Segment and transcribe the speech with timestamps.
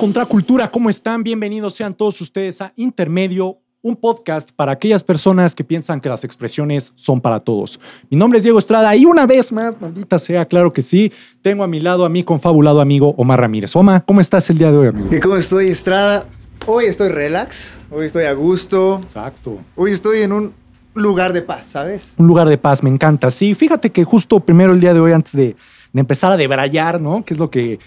[0.00, 1.22] Contracultura, ¿cómo están?
[1.22, 6.24] Bienvenidos sean todos ustedes a Intermedio, un podcast para aquellas personas que piensan que las
[6.24, 7.78] expresiones son para todos.
[8.08, 11.12] Mi nombre es Diego Estrada y una vez más, maldita sea, claro que sí,
[11.42, 13.76] tengo a mi lado a mi confabulado amigo Omar Ramírez.
[13.76, 15.14] Omar, ¿cómo estás el día de hoy, amigo?
[15.14, 16.24] ¿Y cómo estoy, Estrada?
[16.64, 19.58] Hoy estoy relax, hoy estoy a gusto, Exacto.
[19.76, 20.54] hoy estoy en un
[20.94, 22.14] lugar de paz, ¿sabes?
[22.16, 23.30] Un lugar de paz, me encanta.
[23.30, 25.56] Sí, fíjate que justo primero el día de hoy, antes de,
[25.92, 27.22] de empezar a debrayar, ¿no?
[27.22, 27.78] Que es lo que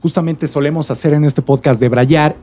[0.00, 2.36] justamente solemos hacer en este podcast, debrayar.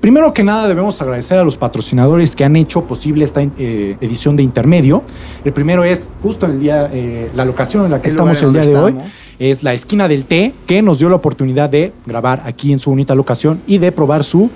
[0.00, 4.36] Primero que nada debemos agradecer a los patrocinadores que han hecho posible esta eh, edición
[4.36, 5.02] de intermedio.
[5.44, 8.52] El primero es justo el día, eh, la locación en la que El estamos el
[8.52, 8.94] día de hoy.
[9.38, 12.90] Es la esquina del té, que nos dio la oportunidad de grabar aquí en su
[12.90, 14.50] bonita locación y de probar su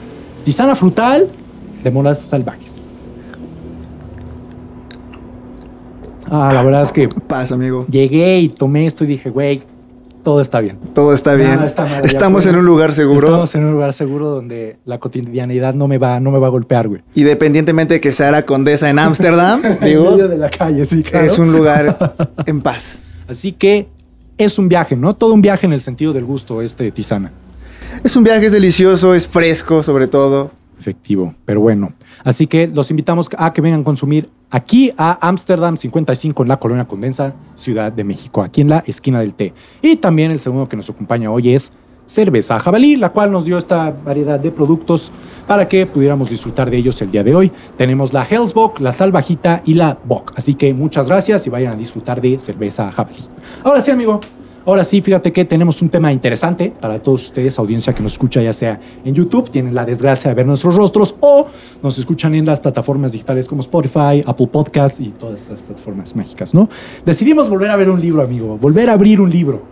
[0.45, 1.29] tisana frutal
[1.83, 2.77] de moras salvajes.
[6.31, 7.87] Ah, la verdad es que Paz, amigo.
[7.91, 9.63] llegué y tomé esto y dije, güey,
[10.29, 10.79] todo está bien.
[10.95, 11.53] Todo está bien.
[11.53, 13.29] Nada está mal Estamos en un lugar seguro.
[13.29, 16.51] Estamos en un lugar seguro donde la cotidianidad no me va, no me va a
[16.51, 17.01] golpear, güey.
[17.15, 21.03] Independientemente de que sea la condesa en Ámsterdam, En digo, medio de la calle, sí,
[21.03, 21.25] claro.
[21.27, 22.15] es un lugar
[22.47, 23.01] en paz.
[23.27, 23.89] Así que
[24.37, 25.17] es un viaje, ¿no?
[25.17, 27.33] Todo un viaje en el sentido del gusto, este tisana.
[28.05, 30.51] Es un viaje, es delicioso, es fresco sobre todo.
[30.79, 31.93] Efectivo, pero bueno.
[32.25, 36.59] Así que los invitamos a que vengan a consumir aquí a Ámsterdam 55 en la
[36.59, 39.53] Colonia Condensa, Ciudad de México, aquí en la esquina del té.
[39.83, 41.73] Y también el segundo que nos acompaña hoy es
[42.07, 45.13] Cerveza Jabalí, la cual nos dio esta variedad de productos
[45.47, 47.53] para que pudiéramos disfrutar de ellos el día de hoy.
[47.77, 50.33] Tenemos la Hellsbock, la Salvajita y la Bock.
[50.35, 53.21] Así que muchas gracias y vayan a disfrutar de Cerveza Jabalí.
[53.63, 54.21] Ahora sí, amigo.
[54.69, 58.43] Ahora sí, fíjate que tenemos un tema interesante para todos ustedes, audiencia que nos escucha
[58.43, 61.47] ya sea en YouTube, tienen la desgracia de ver nuestros rostros o
[61.83, 66.53] nos escuchan en las plataformas digitales como Spotify, Apple Podcasts y todas esas plataformas mágicas,
[66.53, 66.69] ¿no?
[67.07, 69.63] Decidimos volver a ver un libro, amigo, volver a abrir un libro.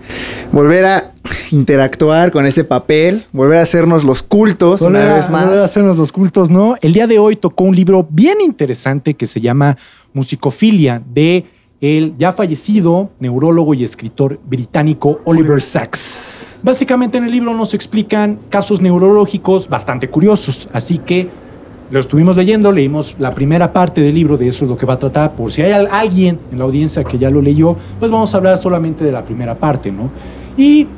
[0.51, 1.12] Volver a
[1.51, 5.61] interactuar con ese papel, volver a hacernos los cultos Volver una vez volver a más.
[5.61, 6.77] hacernos los cultos, ¿no?
[6.81, 9.77] El día de hoy tocó un libro bien interesante que se llama
[10.15, 11.45] Musicofilia de
[11.81, 16.59] el ya fallecido neurólogo y escritor británico Oliver Sacks.
[16.62, 21.28] Básicamente en el libro nos explican casos neurológicos bastante curiosos, así que
[21.91, 24.94] lo estuvimos leyendo, leímos la primera parte del libro, de eso es lo que va
[24.94, 25.37] a tratar.
[25.37, 28.38] Por si hay al- alguien en la audiencia que ya lo leyó, pues vamos a
[28.38, 30.10] hablar solamente de la primera parte, ¿no?
[30.56, 30.88] Y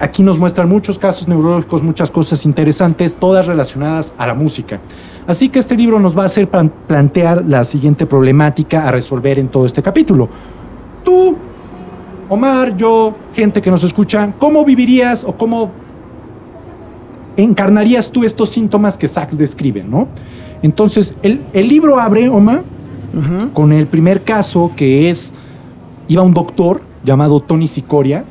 [0.00, 4.80] aquí nos muestran muchos casos neurológicos, muchas cosas interesantes, todas relacionadas a la música.
[5.26, 9.38] Así que este libro nos va a hacer plan- plantear la siguiente problemática a resolver
[9.38, 10.28] en todo este capítulo.
[11.02, 11.36] Tú,
[12.28, 15.70] Omar, yo, gente que nos escucha, ¿cómo vivirías o cómo
[17.36, 20.08] encarnarías tú estos síntomas que Sachs describe, no?
[20.62, 22.62] Entonces, el, el libro abre, Omar,
[23.52, 25.32] con el primer caso que es,
[26.08, 28.24] iba un doctor llamado Tony Sicoria,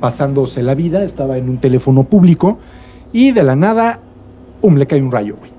[0.00, 2.58] pasándose la vida, estaba en un teléfono público
[3.12, 4.00] y de la nada,
[4.60, 5.50] ¡pum!, le cae un rayo, güey.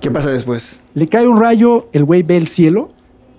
[0.00, 0.80] ¿Qué pasa después?
[0.94, 2.90] Le cae un rayo, el güey ve el cielo,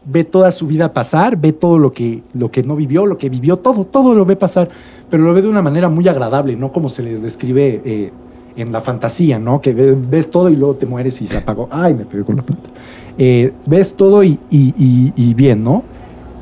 [0.05, 3.29] ve toda su vida pasar, ve todo lo que, lo que no vivió, lo que
[3.29, 4.69] vivió, todo, todo lo ve pasar,
[5.09, 8.11] pero lo ve de una manera muy agradable, no como se les describe eh,
[8.55, 9.61] en la fantasía, ¿no?
[9.61, 11.67] Que ve- ves todo y luego te mueres y se apagó.
[11.71, 12.69] Ay, me pegué con la planta.
[13.17, 15.83] Eh, ves todo y, y- y- y bien, ¿no?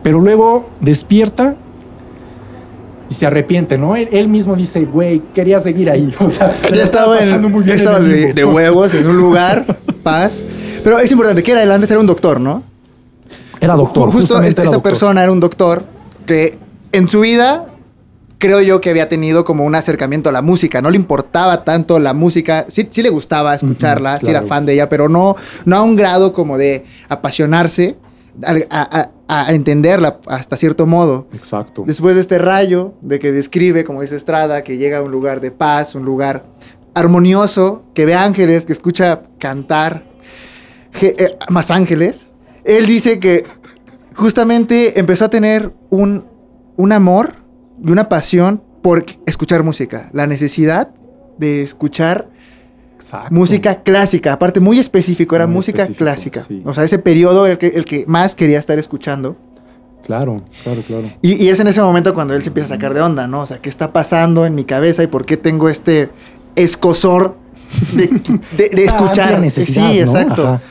[0.04, 1.56] Pero luego despierta
[3.14, 3.96] y se arrepiente, ¿no?
[3.96, 6.12] Él, él mismo dice, güey, quería seguir ahí.
[6.20, 9.06] O sea, Ya estaba, en- pasando muy bien ya en estaba el de, huevos en
[9.08, 10.44] un lugar, paz.
[10.84, 12.64] Pero es importante que era antes era un doctor, ¿no?
[13.62, 14.10] Era doctor.
[14.10, 14.82] Ju- Justo esta, era esta doctor.
[14.82, 15.84] persona era un doctor
[16.26, 16.58] que
[16.92, 17.68] en su vida
[18.40, 20.82] creo yo que había tenido como un acercamiento a la música.
[20.82, 22.66] No le importaba tanto la música.
[22.68, 25.36] Sí, sí le gustaba escucharla, sí era fan de ella, pero no,
[25.66, 27.96] no a un grado como de apasionarse,
[28.42, 31.28] a, a- a entenderla hasta cierto modo.
[31.34, 31.84] Exacto.
[31.88, 35.42] Después de este rayo de que describe, como dice Estrada, que llega a un lugar
[35.42, 36.46] de paz, un lugar
[36.94, 40.04] armonioso, que ve ángeles, que escucha cantar
[41.02, 42.30] eh, más ángeles,
[42.64, 43.46] él dice que
[44.16, 46.26] justamente empezó a tener un,
[46.78, 47.34] un amor
[47.84, 50.90] y una pasión por escuchar música, la necesidad
[51.38, 52.30] de escuchar
[53.04, 53.34] Exacto.
[53.36, 56.44] música clásica, aparte muy específico, era Muy música específico, clásica.
[56.48, 56.62] sí.
[56.66, 59.36] O sea, ese periodo el que, el que más quería estar escuchando.
[60.06, 61.10] Claro, claro, claro.
[61.22, 63.42] Y, y es en ese momento cuando él se empieza a sacar de onda, ¿no?
[63.42, 66.10] O sea, ¿qué está pasando en mi cabeza y por qué tengo este
[66.58, 67.36] escosor
[67.94, 68.08] de,
[68.58, 69.40] de- de Esta escuchar?
[69.40, 70.04] necesidad, sí, ¿no?
[70.06, 70.48] exacto.
[70.48, 70.62] Ajá.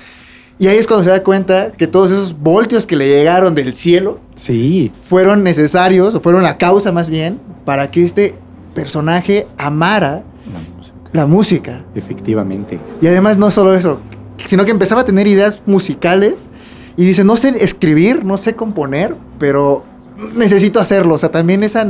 [0.58, 3.74] Y ahí es cuando se da cuenta que todos esos voltios que le llegaron del
[3.74, 8.34] cielo Sí, fueron necesarios, o fueron la causa más bien, para que este
[8.74, 10.22] personaje amara
[11.12, 11.84] la música.
[11.94, 12.78] efectivamente.
[13.00, 14.00] Y además no solo eso,
[14.38, 16.48] sino que empezaba a tener ideas musicales
[16.96, 19.84] y dice, no sé escribir, no sé componer, pero
[20.34, 21.14] necesito hacerlo.
[21.14, 21.86] O sea, también esa,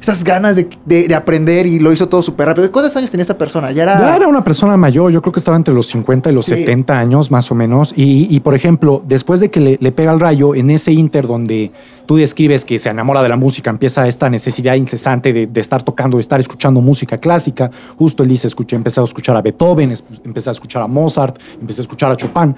[0.00, 2.70] esas ganas de, de- de aprender y lo hizo todo súper rápido.
[2.72, 3.70] ¿Cuántos años tenía esta persona?
[3.72, 3.98] Ya era...
[3.98, 6.54] Ya era una persona mayor, yo creo que estaba entre los 50 y los Sí.
[6.56, 7.92] 70 años más o menos.
[7.96, 11.26] Y, y, por ejemplo, después de que le, le pega el rayo, en ese inter
[11.26, 11.72] donde
[12.06, 15.82] tú describes que se enamora de la música, empieza esta necesidad incesante de, de estar
[15.82, 17.70] tocando, de estar escuchando música clásica.
[17.98, 21.80] Justo él dice, escuché, empecé a escuchar a Beethoven, empecé a escuchar a Mozart, empecé
[21.80, 22.54] a escuchar a Chopin.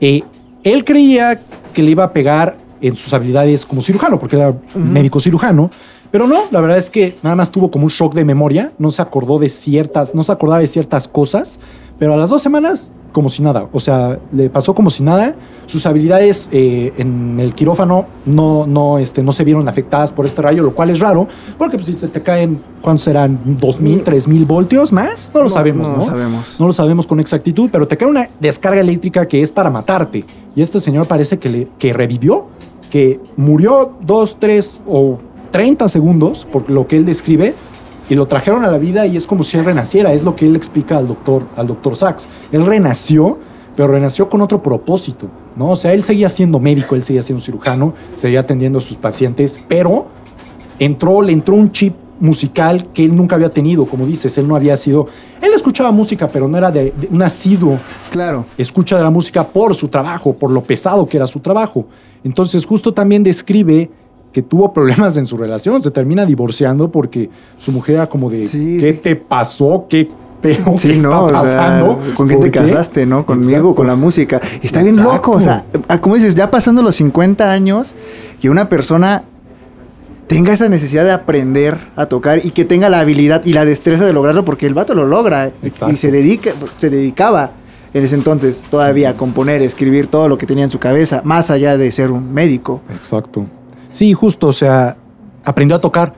[0.00, 0.22] Eh,
[0.64, 1.40] él creía
[1.72, 5.70] que le iba a pegar en sus habilidades como cirujano, porque era médico cirujano,
[6.10, 8.90] pero no, la verdad es que nada más tuvo como un shock de memoria, no
[8.90, 11.60] se acordó de ciertas, no se acordaba de ciertas cosas,
[11.98, 15.34] pero a las dos semanas como si nada, o sea, le pasó como si nada,
[15.64, 20.42] sus habilidades eh, en el quirófano no, no, este, no se vieron afectadas por este
[20.42, 21.26] rayo, lo cual es raro,
[21.56, 23.40] porque pues, si se te caen, ¿cuántos serán?
[23.58, 25.30] ¿2.000, 3.000 voltios más?
[25.32, 25.98] No lo No, sabemos, no ¿no?
[26.00, 26.60] lo sabemos.
[26.60, 30.26] No lo sabemos con exactitud, pero te cae una descarga eléctrica que es para matarte.
[30.54, 32.48] Y este señor parece que, le, que revivió,
[32.90, 35.20] que murió dos, tres o
[35.52, 37.54] 30 segundos, por lo que él describe,
[38.08, 40.12] y lo trajeron a la vida y es como si él renaciera.
[40.12, 42.28] Es lo que él explica al doctor, al doctor Sachs.
[42.52, 43.38] Él renació,
[43.74, 45.70] pero renació con otro propósito, ¿no?
[45.70, 49.60] O sea, él seguía siendo médico, él seguía siendo cirujano, seguía atendiendo a sus pacientes,
[49.68, 50.06] pero
[50.78, 54.56] entró, le entró un chip musical que él nunca había tenido, como dices, él no
[54.56, 55.06] había sido,
[55.42, 57.78] él escuchaba música, pero no era de, de un asiduo
[58.10, 58.46] Claro.
[58.56, 61.84] escucha de la música por su trabajo, por lo pesado que era su trabajo.
[62.24, 63.90] Entonces justo también describe
[64.36, 68.46] que tuvo problemas en su relación, se termina divorciando porque su mujer era como de,
[68.46, 68.98] Sí, ¿qué sí.
[68.98, 69.86] te pasó?
[69.88, 70.10] ¿Qué
[70.42, 72.00] pedo Sí, ¿Qué no, está o sea, pasando?
[72.14, 72.58] ¿con quién ¿Por te qué?
[72.58, 73.24] casaste, no?
[73.24, 73.74] Conmigo, Exacto.
[73.76, 74.38] con la música.
[74.62, 77.94] Está bien loco, o sea, ah, como dices, ya pasando los 50 años,
[78.38, 79.24] que una persona
[80.26, 84.04] tenga esa necesidad de aprender a tocar y que tenga la habilidad y la destreza
[84.04, 85.94] de lograrlo, porque el vato lo logra Exacto.
[85.94, 87.52] y se dedica, se dedicaba
[87.94, 91.50] en ese entonces todavía a componer, escribir todo lo que tenía en su cabeza, más
[91.50, 92.82] allá de ser un médico.
[92.90, 93.46] Exacto.
[93.96, 94.98] Sí, justo, o sea,
[95.42, 96.12] aprendió a tocar.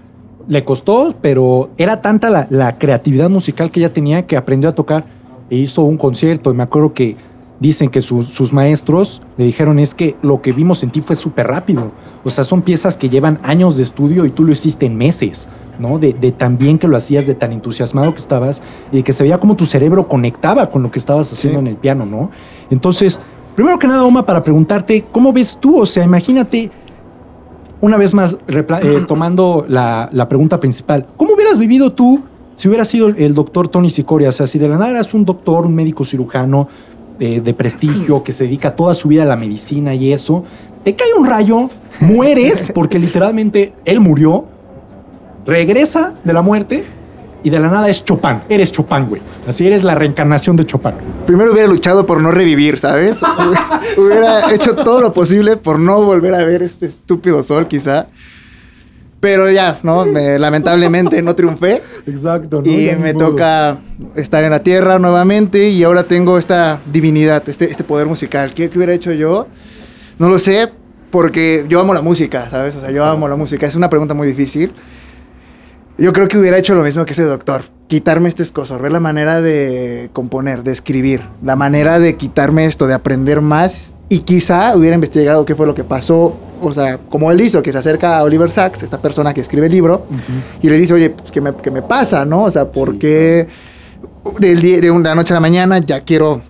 [0.48, 4.74] Le costó, pero era tanta la, la creatividad musical que ella tenía que aprendió a
[4.74, 5.04] tocar
[5.48, 6.50] e hizo un concierto.
[6.50, 7.14] Y me acuerdo que
[7.60, 11.14] dicen que sus- sus maestros le dijeron es que lo que vimos en ti fue
[11.14, 11.92] súper rápido.
[12.24, 15.48] O sea, son piezas que llevan años de estudio y tú lo hiciste en meses,
[15.78, 16.00] ¿no?
[16.00, 18.60] De, de tan bien que lo hacías, de tan entusiasmado que estabas
[18.90, 21.64] y que se veía como tu cerebro conectaba con lo que estabas haciendo Sí.
[21.64, 22.30] en el piano, ¿no?
[22.70, 23.20] Entonces,
[23.54, 25.80] primero que nada, Oma, para preguntarte, ¿cómo ves tú?
[25.80, 26.70] O sea, imagínate,
[27.80, 32.22] una vez más, eh, tomando la, la pregunta principal, ¿cómo hubieras vivido tú
[32.54, 34.30] si hubieras sido el, el doctor Tony Sicoria?
[34.30, 36.68] O sea, si de la nada eras un doctor, un médico cirujano
[37.20, 40.44] eh, de prestigio que se dedica toda su vida a la medicina y eso,
[40.84, 41.68] te cae un rayo,
[42.00, 44.46] mueres, porque literalmente él murió,
[45.44, 46.84] regresa de la muerte
[47.42, 48.40] y de la nada es Chopin.
[48.48, 49.22] Eres Chopin, güey.
[49.46, 50.92] Así eres la reencarnación de Chopin.
[51.26, 53.18] Primero hubiera luchado por no revivir, ¿sabes?
[53.96, 58.08] hubiera hecho todo lo posible por no volver a ver este estúpido sol, quizá.
[59.20, 60.06] Pero ya, ¿no?
[60.06, 61.82] Me- lamentablemente no triunfé.
[62.06, 62.70] Exacto, ¿no?
[62.70, 63.30] Y me modo.
[63.30, 63.78] toca
[64.14, 68.54] estar en la tierra nuevamente y ahora tengo esta divinidad, este, este poder musical.
[68.54, 69.48] ¿Qué, qué hubiera hecho yo?
[70.20, 70.70] No lo sé,
[71.10, 72.76] porque yo amo la música, ¿sabes?
[72.76, 73.66] O sea, yo amo la música.
[73.66, 74.72] Es una pregunta muy difícil.
[75.98, 77.64] Yo creo que hubiera hecho lo mismo que ese doctor.
[77.88, 82.86] Quitarme este escozo, ver la manera de componer, de escribir, la manera de quitarme esto,
[82.86, 83.92] de aprender más.
[84.08, 86.36] Y quizá hubiera investigado qué fue lo que pasó.
[86.60, 89.66] O sea, como él hizo, que se acerca a Oliver Sacks, esta persona que escribe
[89.66, 90.06] el libro,
[90.62, 92.44] y le dice, oye, pues, ¿qué, me, qué me pasa, no?
[92.44, 93.48] O sea, ¿por Sí, qué
[94.38, 96.40] día, de una noche a la mañana ya quiero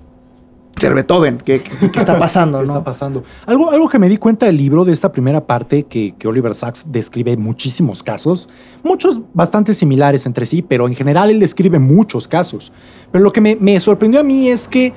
[0.81, 1.39] ser Beethoven?
[1.39, 2.73] ¿Qué, qué- qué está pasando, ¿Qué no?
[2.73, 3.23] está pasando?
[3.47, 6.55] Algo, algo que me di cuenta del libro, de esta primera parte, que, que Oliver
[6.55, 8.49] Sacks describe muchísimos casos,
[8.83, 12.73] muchos bastante similares entre sí, pero en general él describe muchos casos.
[13.13, 14.93] Pero lo que me, me sorprendió a mí es que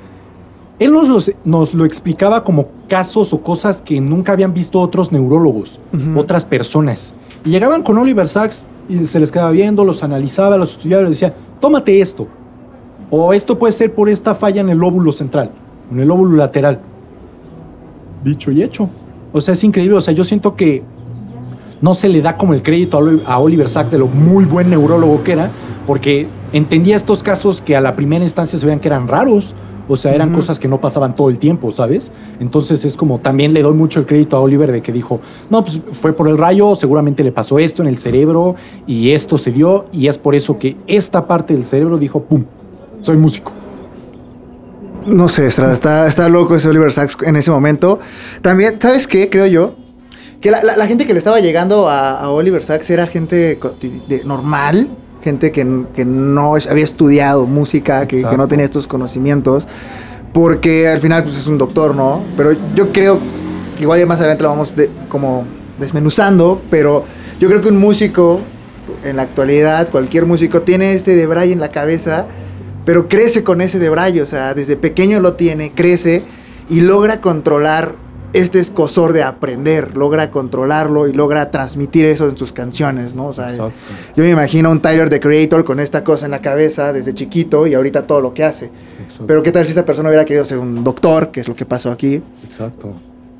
[0.79, 5.11] él nos, los- nos lo explicaba como casos o cosas que nunca habían visto otros
[5.11, 5.79] neurólogos,
[6.15, 7.13] otras personas.
[7.45, 11.05] Y llegaban con Oliver Sacks y se les quedaba viendo, los analizaba, los estudiaba y
[11.09, 12.27] les decía, tómate esto.
[13.11, 15.51] O esto puede ser por esta falla en el lóbulo central,
[15.91, 16.79] en el lóbulo lateral.
[18.23, 18.89] Dicho y hecho.
[19.33, 19.97] O sea, es increíble.
[19.97, 20.83] O sea, yo siento que
[21.81, 24.45] no se le da como el crédito a Oli- a Oliver Sacks de lo muy
[24.45, 25.49] buen neurólogo que era,
[25.87, 29.55] porque entendía estos casos que a la primera instancia se veían que eran raros.
[29.89, 32.13] O sea, eran cosas que no pasaban todo el tiempo, ¿sabes?
[32.39, 35.19] Entonces es como también le doy mucho el crédito a Oliver de que dijo,
[35.49, 38.55] no, pues fue por el rayo, seguramente le pasó esto en el cerebro
[38.87, 42.45] y esto se dio y es por eso que esta parte del cerebro dijo, ¡pum!
[43.01, 43.51] Soy músico.
[45.05, 47.99] No sé, Estrada, está, está loco ese Oliver Sacks en ese momento.
[48.41, 49.29] También, ¿sabes qué?
[49.29, 49.75] Creo yo.
[50.41, 53.59] Que la, la- la gente que le estaba llegando a, a Oliver Sacks era gente
[54.07, 54.89] de- normal,
[55.23, 59.67] gente que, que no había estudiado música, que, que no tenía estos conocimientos,
[60.33, 62.23] porque al final pues, es un doctor, ¿no?
[62.37, 63.19] Pero yo creo
[63.77, 65.45] que igual ya más adelante lo vamos de, como
[65.79, 67.05] desmenuzando, pero
[67.39, 68.39] yo creo que un músico,
[69.03, 72.25] en la actualidad, cualquier músico, tiene este debraye en la cabeza,
[72.85, 76.23] pero crece con ese debraye, o sea, desde pequeño lo tiene, crece
[76.69, 77.95] y logra controlar
[78.33, 83.27] este escosor de aprender, logra controlarlo y logra transmitir eso en sus canciones, ¿no?
[83.27, 83.73] O sea, Exacto.
[84.15, 87.67] yo me imagino un Tyler the Creator con esta cosa en la cabeza desde chiquito
[87.67, 88.71] y ahorita todo lo que hace.
[89.03, 89.25] Exacto.
[89.27, 91.65] Pero qué tal si esa persona hubiera querido ser un doctor, que es lo que
[91.65, 92.93] pasó aquí, Exacto.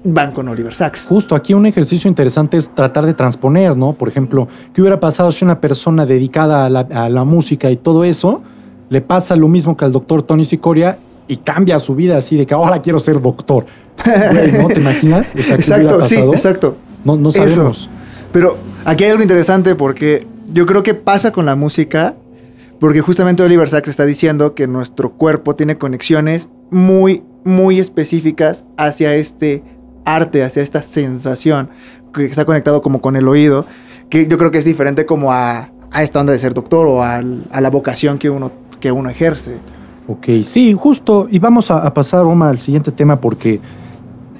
[0.03, 1.05] van con Oliver Sacks.
[1.07, 3.93] Justo aquí un ejercicio interesante es tratar de transponer, ¿no?
[3.93, 7.77] Por ejemplo, ¿qué hubiera pasado si una persona dedicada a la, a la música y
[7.77, 8.41] todo eso
[8.91, 12.45] le pasa lo mismo que al doctor Tony Sicoria y cambia su vida así de
[12.45, 13.65] que ahora quiero ser doctor?
[14.31, 15.33] Güey, ¿No te imaginas?
[15.33, 16.77] O sea, ¿qué hubiera Exacto, sí, exacto.
[17.05, 17.39] No, no Eso.
[17.47, 17.89] sabemos.
[18.31, 22.15] Pero aquí hay algo interesante porque yo creo que pasa con la música,
[22.79, 29.15] porque justamente Oliver Sacks está diciendo que nuestro cuerpo tiene conexiones muy, muy específicas hacia
[29.15, 29.63] este
[30.05, 31.69] arte, hacia esta sensación,
[32.13, 33.65] que está conectado como con el oído,
[34.09, 37.03] que yo creo que es diferente como a, a esta onda de ser doctor o
[37.03, 39.57] al- a la vocación que uno, que uno ejerce.
[40.09, 41.29] Ok, sí, justo.
[41.31, 43.61] Y vamos a, a pasar, Roma, al siguiente tema porque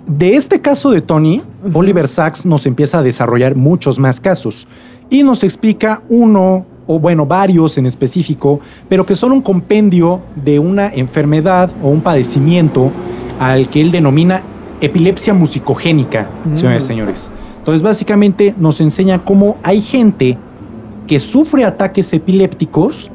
[0.05, 1.41] de este caso de Tony.
[1.74, 4.67] Oliver Sacks nos empieza a desarrollar muchos más casos
[5.12, 10.57] y nos explica uno, o bueno, varios en específico, pero que son un compendio de
[10.57, 12.89] una enfermedad o un padecimiento
[13.39, 14.41] al que él denomina
[14.81, 16.55] epilepsia musicogénica, Mm.
[16.57, 17.31] señores y señores.
[17.60, 20.36] Entonces, básicamente nos enseña cómo hay gente
[21.05, 23.12] que sufre ataques epilépticos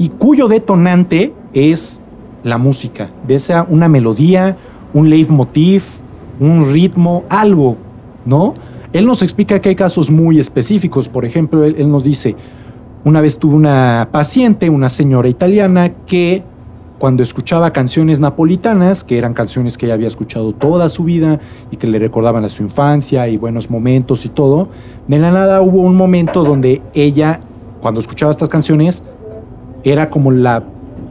[0.00, 2.00] y cuyo detonante es
[2.42, 4.56] la música, ya sea una melodía,
[4.94, 5.82] un leitmotiv,
[6.40, 7.76] un ritmo, algo,
[8.24, 8.54] ¿no?
[8.94, 11.10] Él nos explica que hay casos muy específicos.
[11.10, 12.34] Por ejemplo, él, nos dice,
[13.04, 16.44] una vez tuve una paciente, una señora italiana, que
[16.98, 21.40] cuando escuchaba canciones napolitanas, que eran canciones que ella había escuchado toda su vida
[21.70, 24.70] y que le recordaban a su infancia y buenos momentos y todo,
[25.08, 27.40] de la nada hubo un momento donde ella,
[27.82, 29.02] cuando escuchaba estas canciones,
[29.84, 30.62] era como la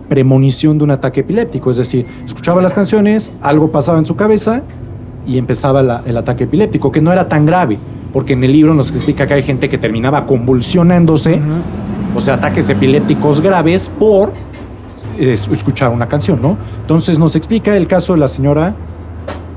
[0.10, 4.64] premonición de un ataque epiléptico, es decir, escuchaba las canciones, algo pasaba en su cabeza
[5.28, 7.78] y empezaba la- el ataque epiléptico, que no era tan grave,
[8.12, 11.40] porque en el libro nos explica que hay gente que terminaba convulsionándose,
[12.16, 14.32] o sea, ataques epilépticos graves por
[15.18, 16.58] es- escuchar una canción, ¿no?
[16.82, 18.74] Entonces nos explica el caso de la señora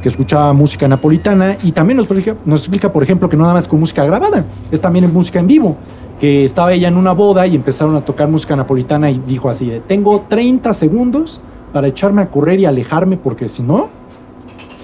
[0.02, 3.54] que escuchaba música napolitana y también nos, explica- nos explica, por ejemplo, que no nada
[3.54, 5.76] más con música grabada, es también en música en vivo,
[6.23, 9.69] que estaba ella en una boda y empezaron a tocar música napolitana y dijo así
[9.69, 11.41] de, tengo 30 segundos
[11.73, 13.88] para echarme a correr y alejarme porque si no,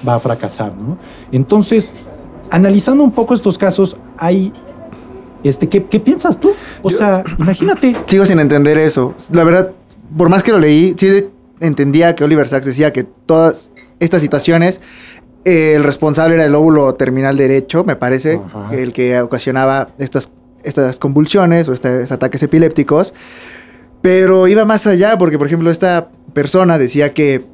[0.07, 0.99] va a fracasar, ¿no?
[1.31, 1.95] Entonces,
[2.51, 4.53] analizando un poco estos casos, hay...
[5.45, 6.51] Este, ¿qué, qué piensas tú?
[6.83, 7.95] O Yo- sea, imagínate.
[8.09, 9.15] Sigo sin entender eso.
[9.31, 9.71] La verdad,
[10.17, 11.31] por más que lo leí, sí
[11.61, 14.81] entendía que Oliver Sacks decía que todas estas situaciones,
[15.45, 18.75] eh, el responsable era el óvulo terminal derecho, me parece, Ajá.
[18.75, 23.15] el que ocasionaba estas, estas convulsiones o estos ataques epilépticos.
[24.03, 27.45] Pero iba más allá, porque por ejemplo, esta persona decía que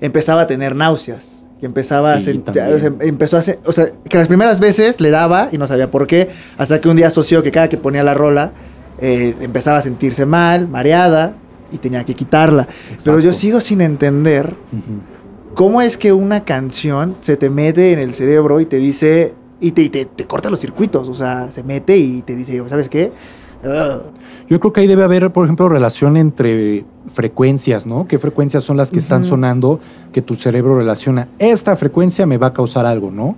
[0.00, 1.44] empezaba a tener náuseas.
[1.58, 5.00] Que empezaba a sentir, o sea, empezó a hacer, o sea, que las primeras veces
[5.00, 6.28] le daba y no sabía por qué,
[6.58, 8.52] hasta que un día asoció que cada que ponía la rola,
[8.98, 11.34] eh, empezaba a sentirse mal, mareada,
[11.72, 12.68] y tenía que quitarla.
[13.04, 14.54] Pero yo sigo sin entender
[15.54, 19.72] cómo es que una canción se te mete en el cerebro y te dice, y
[19.72, 23.12] te, te, te corta los circuitos, o sea, se mete y te dice, ¿sabes qué?
[23.64, 24.02] Ugh.
[24.48, 28.06] Yo creo que ahí debe haber, por ejemplo, relación entre frecuencias, ¿no?
[28.06, 29.80] ¿Qué frecuencias son las que están sonando
[30.12, 31.28] que tu cerebro relaciona?
[31.38, 33.34] Esta frecuencia me va a causar algo, ¿no?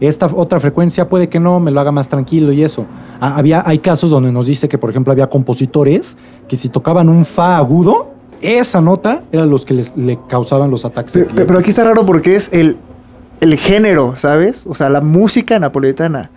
[0.00, 2.86] Esta otra frecuencia puede que no, me lo haga más tranquilo y eso.
[3.20, 6.16] Ah, había, hay casos donde nos dice que, por ejemplo, había compositores
[6.48, 10.84] que si tocaban un fa agudo, esa nota eran los que les, le causaban los
[10.86, 11.26] ataques.
[11.34, 12.78] Pero, aquí está raro porque es el,
[13.40, 14.66] el género, ¿sabes?
[14.66, 16.30] O sea, la música napolitana.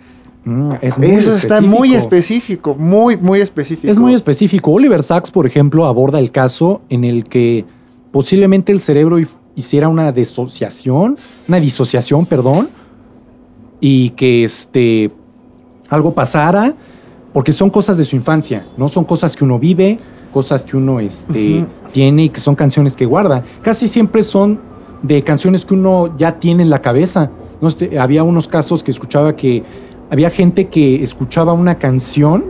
[0.45, 2.71] Mm, es muy Eso está muy específico.
[2.71, 3.91] específico, muy, muy específico.
[3.91, 4.71] Es muy específico.
[4.71, 7.65] Oliver Sacks, por ejemplo, aborda el caso en el que
[8.11, 9.17] posiblemente el cerebro
[9.55, 11.17] hiciera una disociación,
[11.47, 12.69] una disociación, perdón,
[13.79, 15.11] y que este
[15.89, 16.73] algo pasara,
[17.33, 19.99] porque son cosas de su infancia, no son cosas que uno vive,
[20.33, 23.43] cosas que uno este, tiene y que son canciones que guarda.
[23.61, 24.59] Casi siempre son
[25.03, 27.29] de canciones que uno ya tiene en la cabeza.
[27.61, 27.67] No,
[27.99, 29.63] había unos casos que escuchaba que
[30.09, 32.43] había gente que escuchaba una canción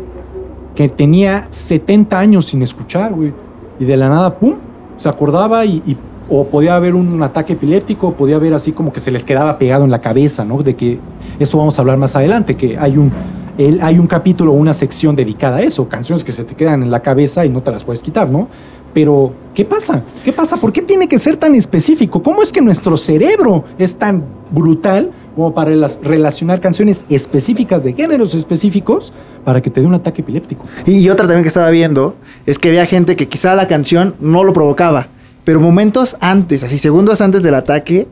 [0.75, 3.33] que tenía 70 años sin escuchar, güey.
[3.79, 4.55] Y de la nada, ¡pum!
[4.97, 5.97] Se acordaba y,
[6.29, 9.83] o podía haber un ataque epiléptico, podía haber así como que se les quedaba pegado
[9.83, 10.61] en la cabeza, ¿no?
[10.63, 10.97] De que
[11.39, 13.11] eso vamos a hablar más adelante, que hay un,
[13.57, 16.81] el- hay un capítulo o una sección dedicada a eso, canciones que se te quedan
[16.83, 18.47] en la cabeza y no te las puedes quitar, ¿no?
[18.93, 20.03] Pero, ¿qué pasa?
[20.23, 20.57] ¿Qué pasa?
[20.57, 22.21] ¿Por qué tiene que ser tan específico?
[22.21, 25.71] ¿Cómo es que nuestro cerebro es tan brutal como para
[26.03, 30.65] relacionar canciones específicas de géneros específicos para que te dé un ataque epiléptico.
[30.85, 34.43] Y otra también que estaba viendo es que había gente que quizá la canción no
[34.43, 35.07] lo provocaba,
[35.43, 38.07] pero momentos antes, así segundos antes del ataque,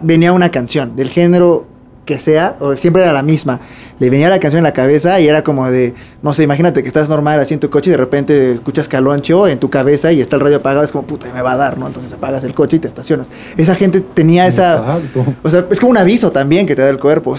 [0.00, 1.66] venía una canción del género
[2.04, 3.60] que sea, o siempre era la misma.
[3.98, 6.88] Le venía la canción en la cabeza y era como de, no sé, imagínate que
[6.88, 10.20] estás normal así en tu coche y de repente escuchas caloncho en tu cabeza y
[10.20, 11.86] está el radio apagado, es como, puta, me va a dar, ¿no?
[11.86, 13.30] Entonces apagas el coche y te estacionas.
[13.56, 14.72] Esa gente tenía esa...
[14.98, 15.34] Exacto.
[15.42, 17.34] O sea, es como un aviso también que te da el cuerpo.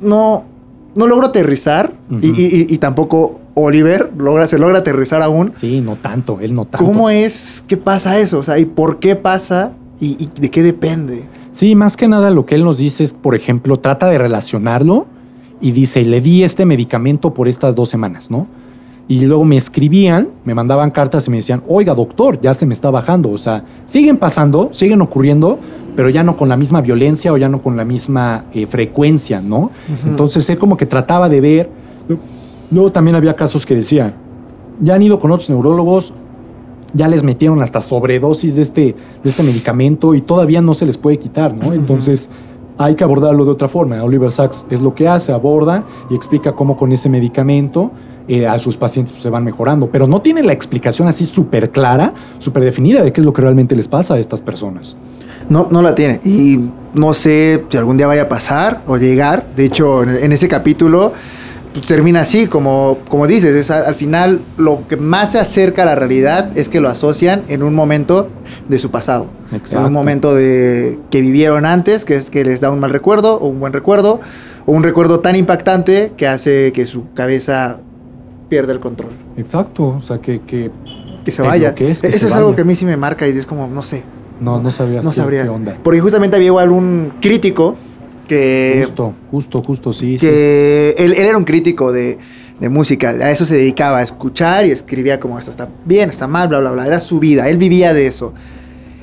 [0.00, 0.44] No,
[0.94, 5.52] no logro aterrizar y, y- y- y tampoco Oliver logra, se logra aterrizar aún.
[5.54, 6.84] Sí, no tanto, él no tanto.
[6.86, 7.62] ¿Cómo es?
[7.66, 8.38] ¿Qué pasa eso?
[8.38, 9.72] O sea, ¿y por qué pasa?
[10.00, 11.24] ¿Y, y de qué depende?
[11.50, 15.06] Sí, más que nada lo que él nos dice es, por ejemplo, trata de relacionarlo
[15.62, 18.48] y dice, le di este medicamento por estas dos semanas, ¿no?
[19.08, 22.74] Y luego me escribían, me mandaban cartas y me decían, oiga, doctor, ya se me
[22.74, 23.30] está bajando.
[23.30, 25.58] O sea, siguen pasando, siguen ocurriendo,
[25.94, 29.40] pero ya no con la misma violencia o ya no con la misma eh, frecuencia,
[29.40, 29.70] ¿no?
[30.06, 31.70] Entonces él como que trataba de ver.
[32.70, 34.14] Luego también había casos que decían,
[34.80, 36.14] ya han ido con otros neurólogos,
[36.94, 40.96] ya les metieron hasta sobredosis de este, de este medicamento y todavía no se les
[40.96, 41.72] puede quitar, ¿no?
[41.72, 42.30] Entonces
[42.78, 44.02] hay que abordarlo de otra forma.
[44.02, 47.90] Oliver Sacks es lo que hace, aborda y explica cómo con ese medicamento
[48.28, 51.70] eh, a sus pacientes pues, se van mejorando, pero no tiene la explicación así súper
[51.70, 54.96] clara, súper definida de qué es lo que realmente les pasa a estas personas.
[55.48, 56.20] No, no la tiene.
[56.24, 56.58] Y
[56.94, 59.46] no sé si algún día vaya a pasar o llegar.
[59.56, 61.12] De hecho, en, en ese capítulo
[61.72, 63.54] pues, termina así, como, como dices.
[63.54, 66.88] Es al, al final lo que más se acerca a la realidad es que lo
[66.88, 68.28] asocian en un momento
[68.68, 69.26] de su pasado.
[69.50, 69.86] En Exacto.
[69.86, 73.48] un momento de que vivieron antes, que es que les da un mal recuerdo o
[73.48, 74.20] un buen recuerdo,
[74.66, 77.78] o un recuerdo tan impactante que hace que su cabeza
[78.48, 79.12] pierda el control.
[79.36, 80.70] Exacto, o sea, que, que
[81.24, 81.74] Que se vaya.
[81.74, 83.46] que es, que Eso se es algo que a mí sí me marca y es
[83.46, 84.02] como, no sé.
[84.40, 85.42] no, no sabrías No qué- sabría.
[85.44, 85.78] qué onda.
[85.82, 87.76] Porque justamente había igual un crítico
[88.32, 90.26] que, Justo, justo, justo, sí, sí.
[90.26, 92.18] que él, él era un crítico de,
[92.60, 96.26] de música, a eso se dedicaba, a escuchar y escribía como esto está bien, está
[96.26, 96.86] mal, bla, bla, bla.
[96.86, 98.32] Era su vida, él vivía de eso.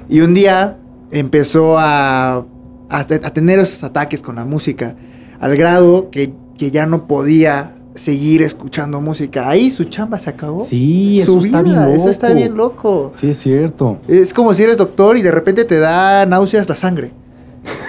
[0.10, 0.78] Y un día
[1.12, 2.46] empezó a, a,
[2.90, 4.96] a tener esos ataques con la música,
[5.40, 9.50] al grado que, que ya no podía seguir escuchando música.
[9.50, 10.66] Ahí su chamba se acabó.
[10.66, 11.98] Sí, Su eso está bien vida, loco.
[11.98, 13.12] Eso está bien loco.
[13.14, 14.00] Sí, es cierto.
[14.08, 17.12] Es como si eres doctor y de repente te da náuseas la sangre.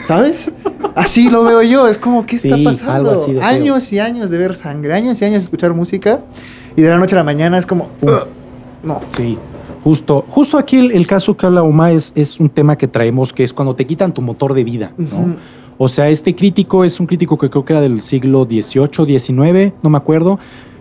[0.06, 0.50] ¿Sabes?
[0.94, 1.86] Así lo veo yo.
[1.88, 3.10] Es como, ¿qué está Sí, pasando?
[3.10, 3.48] algo así de feo.
[3.48, 6.20] años y años de ver sangre, años y años de escuchar música.
[6.76, 7.88] Y de la noche a la mañana es como,
[8.82, 9.00] no.
[9.16, 9.36] Sí.
[9.82, 13.32] Justo, justo aquí el, el caso que habla Oma es, es un tema que traemos,
[13.32, 15.36] que es cuando te quitan tu motor de vida, ¿no?
[15.78, 19.72] O sea, este crítico es un crítico que creo que era del siglo XVIII, XIX,
[19.82, 20.38] no me acuerdo.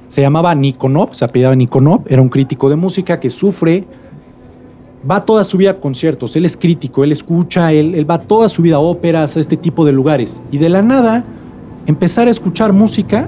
[0.09, 3.85] Se llamaba Nikonov, se apellidaba Nikonov, era un crítico de música que sufre,
[5.09, 8.61] va toda su vida a conciertos, él es crítico, él escucha, él, va toda su
[8.61, 10.41] vida a óperas, a este tipo de lugares.
[10.51, 11.23] Y de la nada,
[11.85, 13.27] empezar a escuchar música,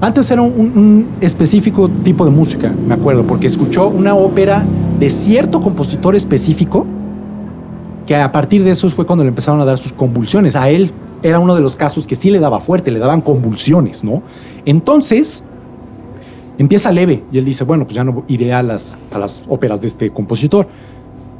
[0.00, 4.64] antes era un, un- un específico tipo de música, me acuerdo, porque escuchó una ópera
[4.98, 6.86] de cierto compositor específico,
[8.06, 10.56] que a partir de eso fue cuando le empezaron a dar sus convulsiones.
[10.56, 10.90] A él
[11.22, 14.22] era uno de los casos que sí le daba fuerte, le daban convulsiones, ¿no?
[14.66, 15.44] Entonces,
[16.58, 19.80] empieza leve y él dice, bueno, pues ya no iré a las, a las óperas
[19.80, 20.66] de este compositor.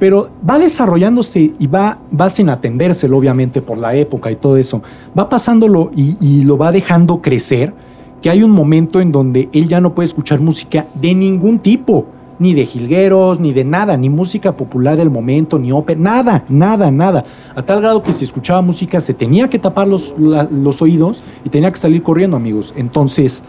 [0.02, 4.82] Pero va desarrollándose y va, va sin atendérselo, obviamente, por la época y todo eso.
[5.16, 7.72] Va pasándolo y, lo va dejando crecer,
[8.20, 12.06] que hay un momento en donde él ya no puede escuchar música de ningún tipo,
[12.40, 16.90] ni de jilgueros, ni de nada, ni música popular del momento, ni ópera, nada, nada,
[16.90, 17.24] nada.
[17.54, 21.48] A tal grado que si escuchaba música se tenía que tapar los, los oídos y
[21.48, 22.74] tenía que salir corriendo, amigos.
[22.76, 23.44] Entonces,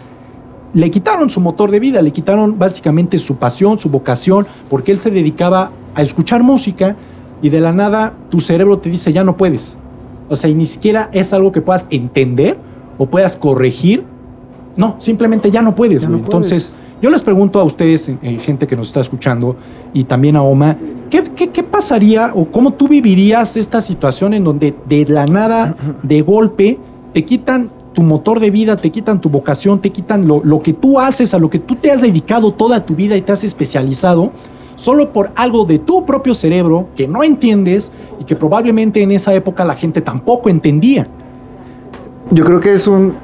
[0.75, 4.99] le quitaron su motor de vida, le quitaron básicamente su pasión, su vocación, porque él
[4.99, 6.95] se dedicaba a escuchar música
[7.41, 9.77] y de la nada tu cerebro te dice ya no puedes.
[10.29, 12.57] O sea, y ni siquiera es algo que puedas entender
[12.97, 14.05] o puedas corregir.
[14.75, 16.01] No, simplemente ya no puedes.
[16.01, 16.23] Ya puedes.
[16.23, 19.57] Entonces, yo les pregunto a ustedes, eh, gente que nos está escuchando,
[19.93, 20.77] y también a Oma,
[21.09, 25.75] ¿qué, qué, qué pasaría o cómo tú vivirías esta situación en donde de la nada,
[26.01, 26.79] de golpe,
[27.11, 30.71] te quitan tu motor de vida, te quitan tu vocación, te quitan lo, lo que
[30.71, 33.43] tú haces, a lo que tú te has dedicado toda tu vida y te has
[33.43, 34.31] especializado,
[34.83, 39.33] solo por algo de tu propio cerebro que no entiendes y que probablemente en esa
[39.33, 41.07] época la gente tampoco entendía?
[42.31, 43.15] Yo creo que es un,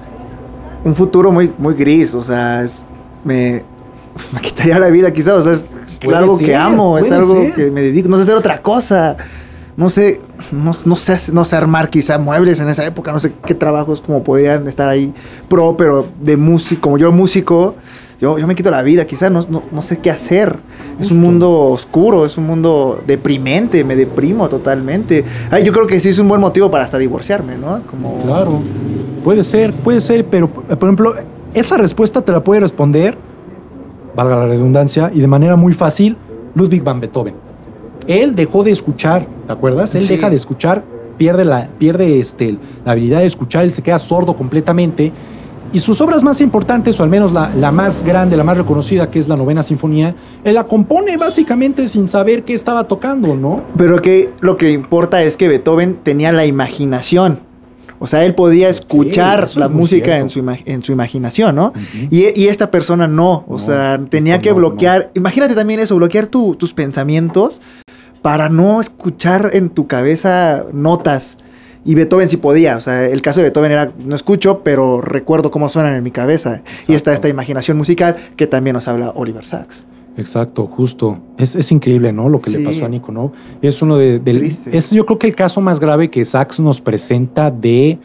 [0.85, 2.15] un futuro muy, muy gris.
[2.15, 2.83] O sea, es-
[3.25, 3.63] me,
[4.33, 5.33] me quitaría la vida quizás.
[5.35, 7.53] O sea, es algo que amo, es algo ser.
[7.53, 8.07] que me dedico.
[8.07, 9.17] No sé hacer otra cosa.
[9.75, 13.11] No sé, no, no sé, no sé armar quizá muebles en esa época.
[13.11, 15.13] No sé qué trabajos como podrían estar ahí
[15.49, 17.75] pro, pero de músico, como yo músico,
[18.19, 19.05] yo, yo me quito la vida.
[19.05, 20.57] Quizá no, no, no sé qué hacer.
[20.99, 21.25] Es un Justo.
[21.25, 25.23] mundo oscuro, es un mundo deprimente, me deprimo totalmente.
[25.51, 27.81] Ay, yo creo que sí es un buen motivo para hasta divorciarme, ¿no?
[27.87, 28.59] Como, Claro.
[29.23, 31.13] Puede ser, puede ser, pero por ejemplo,
[31.53, 33.17] esa respuesta te la puede responder,
[34.15, 36.17] valga la redundancia, y de manera muy fácil,
[36.55, 37.35] Ludwig van Beethoven.
[38.07, 39.93] Él dejó de escuchar, ¿te acuerdas?
[39.95, 40.15] Él Sí.
[40.15, 40.83] deja de escuchar,
[41.17, 45.11] pierde, la, pierde este, la habilidad de escuchar, él se queda sordo completamente.
[45.71, 49.11] Y sus obras más importantes, o al menos la, la más grande, la más reconocida,
[49.11, 53.63] que es la novena sinfonía, él la compone básicamente sin saber qué estaba tocando, ¿no?
[53.77, 57.39] Pero que lo que importa es que Beethoven tenía la imaginación.
[58.01, 61.73] O sea, él podía escuchar la es música en su, en su imaginación, ¿no?
[62.09, 63.43] Y, y esta persona no.
[63.47, 65.11] O No, sea, tenía no, que no, bloquear.
[65.15, 67.59] Imagínate también eso, bloquear tu- tus pensamientos
[68.21, 71.37] para no escuchar en tu cabeza notas.
[71.85, 72.77] Y Beethoven sí podía.
[72.77, 76.11] O sea, el caso de Beethoven era, no escucho, pero recuerdo cómo suenan en mi
[76.11, 76.61] cabeza.
[76.87, 79.85] Y está esta imaginación musical que también nos habla Oliver Sacks.
[80.17, 81.19] Exacto, justo.
[81.37, 82.27] Es, es increíble, ¿no?
[82.27, 82.57] Lo que Sí.
[82.57, 83.31] le pasó a Nico, ¿no?
[83.61, 86.81] Es uno de, del- es yo creo que el caso más grave que Sachs nos
[86.81, 87.97] presenta de,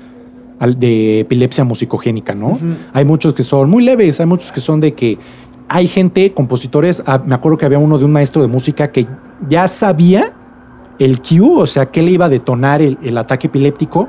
[0.79, 2.57] de epilepsia musicogénica, ¿no?
[2.93, 5.19] Hay muchos que son muy leves, hay muchos que son de que
[5.69, 9.09] hay gente, compositores, ah, me acuerdo que había uno de un maestro de música que
[9.49, 10.35] ya sabía
[10.99, 14.09] el cue, o sea, que le iba a detonar el, el ataque epiléptico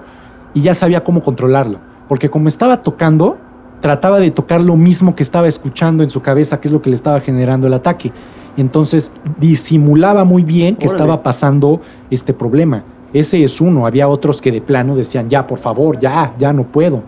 [0.54, 1.80] y ya sabía cómo controlarlo.
[2.08, 3.38] Porque como estaba tocando,
[3.82, 6.89] trataba de tocar lo mismo que estaba escuchando en su cabeza, que es lo que
[6.89, 8.12] le estaba generando el ataque.
[8.58, 10.95] Entonces disimulaba muy bien que Órale.
[10.98, 12.84] estaba pasando este problema.
[13.13, 13.86] Ese es uno.
[13.86, 17.04] Había otros que de plano decían, ya, por favor, ya, ya no puedo.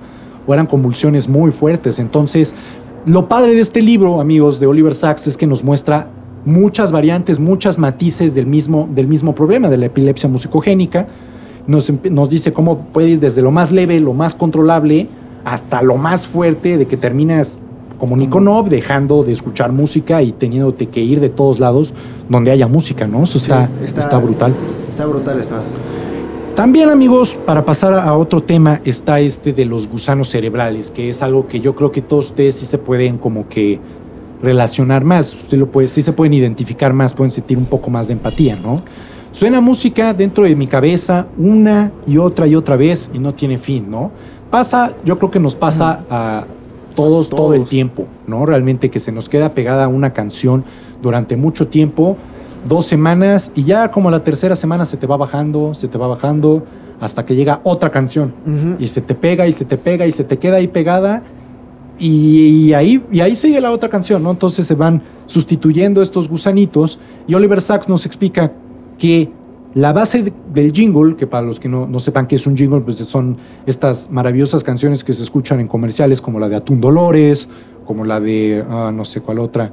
[0.45, 1.99] O eran convulsiones muy fuertes.
[1.99, 2.55] Entonces,
[3.05, 6.09] lo padre de este libro, amigos, de Oliver Sacks, es que nos muestra
[6.47, 11.07] muchas variantes, muchas matices del mismo, del mismo problema de la epilepsia musicogénica.
[11.67, 15.09] Nos, nos dice cómo puede ir desde lo más leve, lo más controlable,
[15.43, 17.59] hasta lo más fuerte, de que terminas
[17.99, 21.93] como Nico Nob, dejando de escuchar música y teniéndote que ir de todos lados
[22.29, 23.23] donde haya música, ¿no?
[23.23, 24.53] Eso está, Sí, está- está brutal.
[24.89, 25.61] Está brutal, está.
[26.55, 31.21] También, amigos, para pasar a otro tema, está este de los gusanos cerebrales, que es
[31.21, 33.79] algo que yo creo que todos ustedes sí se pueden como que
[34.41, 38.07] relacionar más, sí, lo puede, sí se pueden identificar más, pueden sentir un poco más
[38.07, 38.81] de empatía, ¿no?
[39.31, 43.57] Suena música dentro de mi cabeza una y otra y otra vez y no tiene
[43.57, 44.11] fin, ¿no?
[44.49, 46.45] Pasa, yo creo que nos pasa a
[46.95, 48.45] todos, todo el tiempo, ¿no?
[48.45, 50.63] Realmente que se nos queda pegada una canción
[51.01, 52.17] durante mucho tiempo,
[52.67, 56.07] dos semanas y ya como la tercera semana se te va bajando, se te va
[56.07, 56.63] bajando
[56.99, 58.33] hasta que llega otra canción
[58.79, 61.21] y se te pega y se te pega y se te queda ahí pegada
[61.99, 64.31] y, ahí, y ahí sigue la otra canción, ¿no?
[64.31, 68.51] Entonces se van sustituyendo estos gusanitos y Oliver Sacks nos explica
[68.97, 69.29] que
[69.73, 72.55] la base de- del jingle, que para los que no, no sepan qué es un
[72.57, 76.81] jingle, pues son estas maravillosas canciones que se escuchan en comerciales como la de Atún
[76.81, 77.47] Dolores,
[77.85, 79.71] como la de, ah, no sé cuál otra.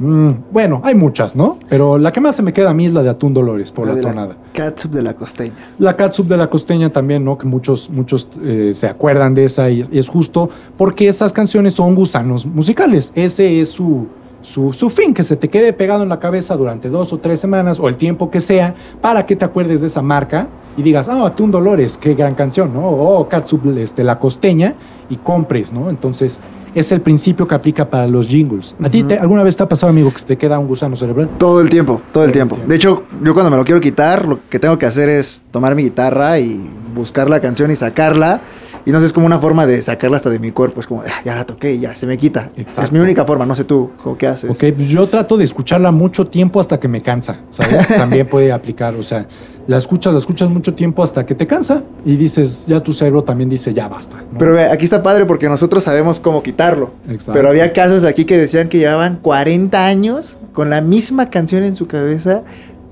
[0.00, 1.58] Mm, bueno, hay muchas, ¿no?
[1.68, 3.86] Pero la que más se me queda a mí es la de Atún Dolores, por
[3.86, 4.36] la, de tonada.
[4.54, 5.54] catsup de la costeña.
[5.78, 7.36] La catsup de la costeña también, ¿no?
[7.36, 11.74] Que muchos, muchos eh, se acuerdan de esa y, y es justo porque esas canciones
[11.74, 13.12] son gusanos musicales.
[13.14, 14.06] Ese es su,
[14.40, 17.38] su, su fin, que se te quede pegado en la cabeza durante dos o tres
[17.38, 21.08] semanas o el tiempo que sea para que te acuerdes de esa marca y digas,
[21.08, 22.88] ah, Atún Dolores, qué gran canción, ¿no?
[22.88, 24.74] O catsup este, la costeña
[25.08, 25.90] y compres, ¿no?
[25.90, 26.40] Entonces
[26.74, 28.76] es el principio que aplica para los jingles.
[28.82, 31.28] ¿A ti te- alguna vez te ha pasado, amigo, que te queda un gusano cerebral?
[31.38, 32.54] Todo el tiempo, todo el el tiempo.
[32.54, 32.70] tiempo.
[32.70, 35.74] De hecho, yo cuando me lo quiero quitar, lo que tengo que hacer es tomar
[35.74, 36.60] mi guitarra y
[36.94, 38.40] buscar la canción y sacarla.
[38.86, 40.80] Y no sé, es como una forma de sacarla hasta de mi cuerpo.
[40.80, 42.50] Es como, "Ah, ya la toqué, ya se me quita.
[42.56, 42.82] Exacto.
[42.82, 44.50] Es mi única forma, no sé tú, ¿cómo qué haces?
[44.50, 47.88] Ok, pues yo trato de escucharla mucho tiempo hasta que me cansa, ¿sabes?
[47.88, 49.26] También puede aplicar, o sea,
[49.66, 53.22] la escuchas, la escuchas mucho tiempo hasta que te cansa y dices, ya tu cerebro
[53.22, 54.16] también dice, ya basta.
[54.16, 54.38] ¿no?
[54.38, 56.92] Pero ve, aquí está padre porque nosotros sabemos cómo quitarlo.
[57.08, 57.32] Exacto.
[57.34, 61.76] Pero había casos aquí que decían que llevaban 40 años con la misma canción en
[61.76, 62.42] su cabeza,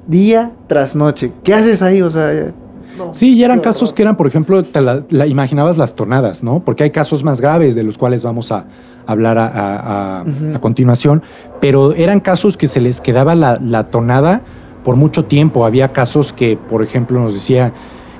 [0.06, 1.32] día tras noche.
[1.42, 2.00] ¿Qué haces ahí?
[2.02, 2.52] O sea,
[2.98, 6.42] no, Sí, y eran casos que eran, por ejemplo, te la, la imaginabas las tonadas,
[6.42, 6.60] ¿no?
[6.60, 8.64] Porque hay casos más graves de los cuales vamos a
[9.06, 10.56] hablar a, a- a- Ujú.
[10.56, 11.22] a continuación,
[11.60, 14.42] pero eran casos que se les quedaba la, la tonada
[14.84, 15.64] por mucho tiempo.
[15.64, 17.72] Había casos que, por ejemplo, nos decía,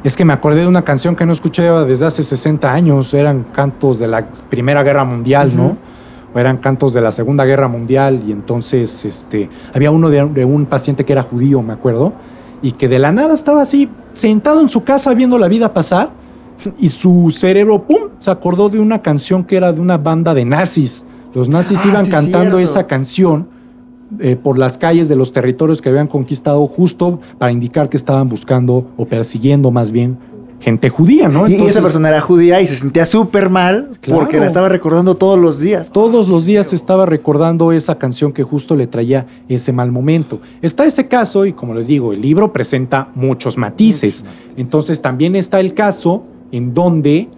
[0.05, 3.45] es que me acordé de una canción que no escuché desde hace 60 años, eran
[3.53, 5.77] cantos de la Primera Guerra Mundial, ¿no?
[6.35, 10.45] O eran cantos de la Segunda Guerra Mundial y entonces este, había uno de, de
[10.45, 12.13] un paciente que era judío, me acuerdo,
[12.63, 16.11] y que de la nada estaba así sentado en su casa viendo la vida pasar
[16.79, 20.45] y su cerebro, ¡pum!, se acordó de una canción que era de una banda de
[20.45, 21.05] nazis.
[21.35, 23.49] Los nazis Ah, iban sí, cantando esa canción
[24.19, 28.29] eh, por las calles de los territorios que habían conquistado justo para indicar que estaban
[28.29, 30.19] buscando o persiguiendo más bien
[30.61, 31.47] gente judía, ¿no?
[31.49, 34.21] Y- y esa persona era judía y se sentía súper mal Claro.
[34.21, 35.93] porque la estaba recordando todos los días.
[35.93, 40.41] Todos los días estaba recordando esa canción que justo le traía ese mal momento.
[40.61, 44.25] Está ese caso y como les digo, el libro presenta muchos matices.
[44.57, 47.29] Entonces también está el caso en donde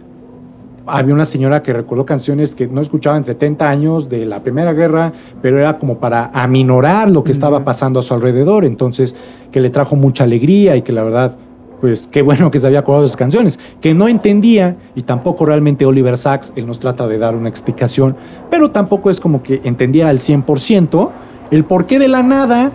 [0.87, 5.13] había una señora que recordó canciones que no escuchaban 70 años de la Primera Guerra,
[5.43, 8.65] pero era como para aminorar lo que estaba pasando a su alrededor.
[8.65, 9.15] Entonces,
[9.53, 11.37] que le trajo mucha alegría y que la verdad,
[11.81, 15.47] pues qué bueno que se había acordado de esas canciones, que no entendía y tampoco
[15.47, 18.17] realmente Oliver Sacks, él nos trata de dar una explicación,
[18.51, 21.11] pero tampoco es como que entendiera al 100%
[21.51, 22.73] el por qué de la nada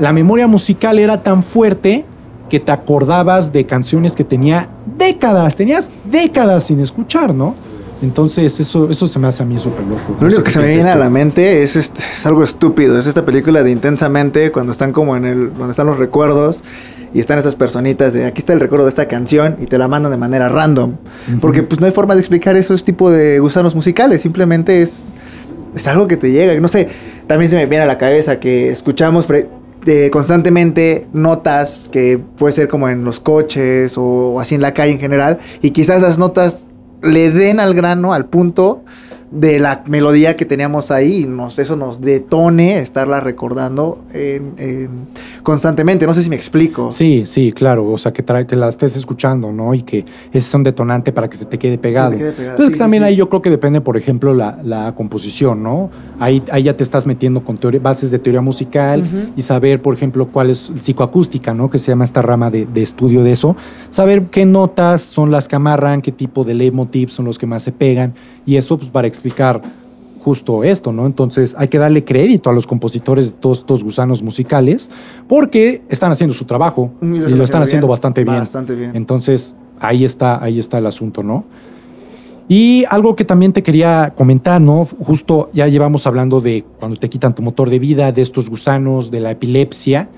[0.00, 2.04] la memoria musical era tan fuerte
[2.48, 7.54] que te acordabas de canciones que tenía décadas, tenías décadas sin escuchar, ¿no?
[8.02, 10.16] Entonces, eso, eso se me hace a mí súper loco.
[10.20, 12.98] Lo único que se me viene a la mente es, este, es algo estúpido.
[12.98, 15.54] Es esta película de Intensamente, cuando están como en el.
[15.54, 16.62] donde están los recuerdos
[17.16, 19.88] y están esas personitas de aquí está el recuerdo de esta canción y te la
[19.88, 20.96] mandan de manera random.
[21.40, 24.20] Porque pues no hay forma de explicar esos tipo de gusanos musicales.
[24.20, 25.14] Simplemente es.
[25.74, 26.60] Es algo que te llega.
[26.60, 26.90] No sé.
[27.26, 29.26] También se me viene a la cabeza que escuchamos
[30.12, 35.00] constantemente notas que puede ser como en los coches o, así en la calle en
[35.00, 36.66] general y quizás esas notas
[37.02, 38.82] le den al grano, al punto
[39.30, 44.02] de la melodía que teníamos ahí y nos, eso nos detone estarla recordando
[45.42, 46.06] constantemente.
[46.06, 46.90] No sé si me explico.
[46.90, 47.90] Sí, sí, claro.
[47.90, 49.74] O sea, que, que la estés escuchando, ¿no?
[49.74, 52.12] Y que ese es un detonante para que se te quede pegado.
[52.12, 52.58] Se te quede pegado.
[52.58, 55.90] Pero también ahí yo creo que depende, por ejemplo, la, composición, ¿no?
[56.18, 59.02] Ahí, ahí ya te estás metiendo con bases de teoría musical
[59.36, 61.70] y saber, por ejemplo, cuál es psicoacústica, ¿no?
[61.70, 63.56] Que se llama esta rama de, de estudio de eso.
[63.90, 67.62] Saber qué notas son las que amarran, qué tipo de leitmotiv son los que más
[67.62, 68.14] se pegan.
[68.46, 69.60] Y eso, pues, para explicar
[70.26, 71.06] justo esto, ¿no?
[71.06, 74.90] Entonces hay que darle crédito a los compositores de todos estos gusanos musicales
[75.28, 78.38] porque están haciendo su trabajo y, lo están haciendo bastante bien.
[78.38, 78.90] Bastante bien.
[78.96, 81.44] Entonces ahí está, ahí está el asunto, ¿no?
[82.48, 84.84] Y algo que también te quería comentar, ¿no?
[84.98, 89.12] Justo ya llevamos hablando de cuando te quitan tu motor de vida, de estos gusanos,
[89.12, 90.08] de la epilepsia.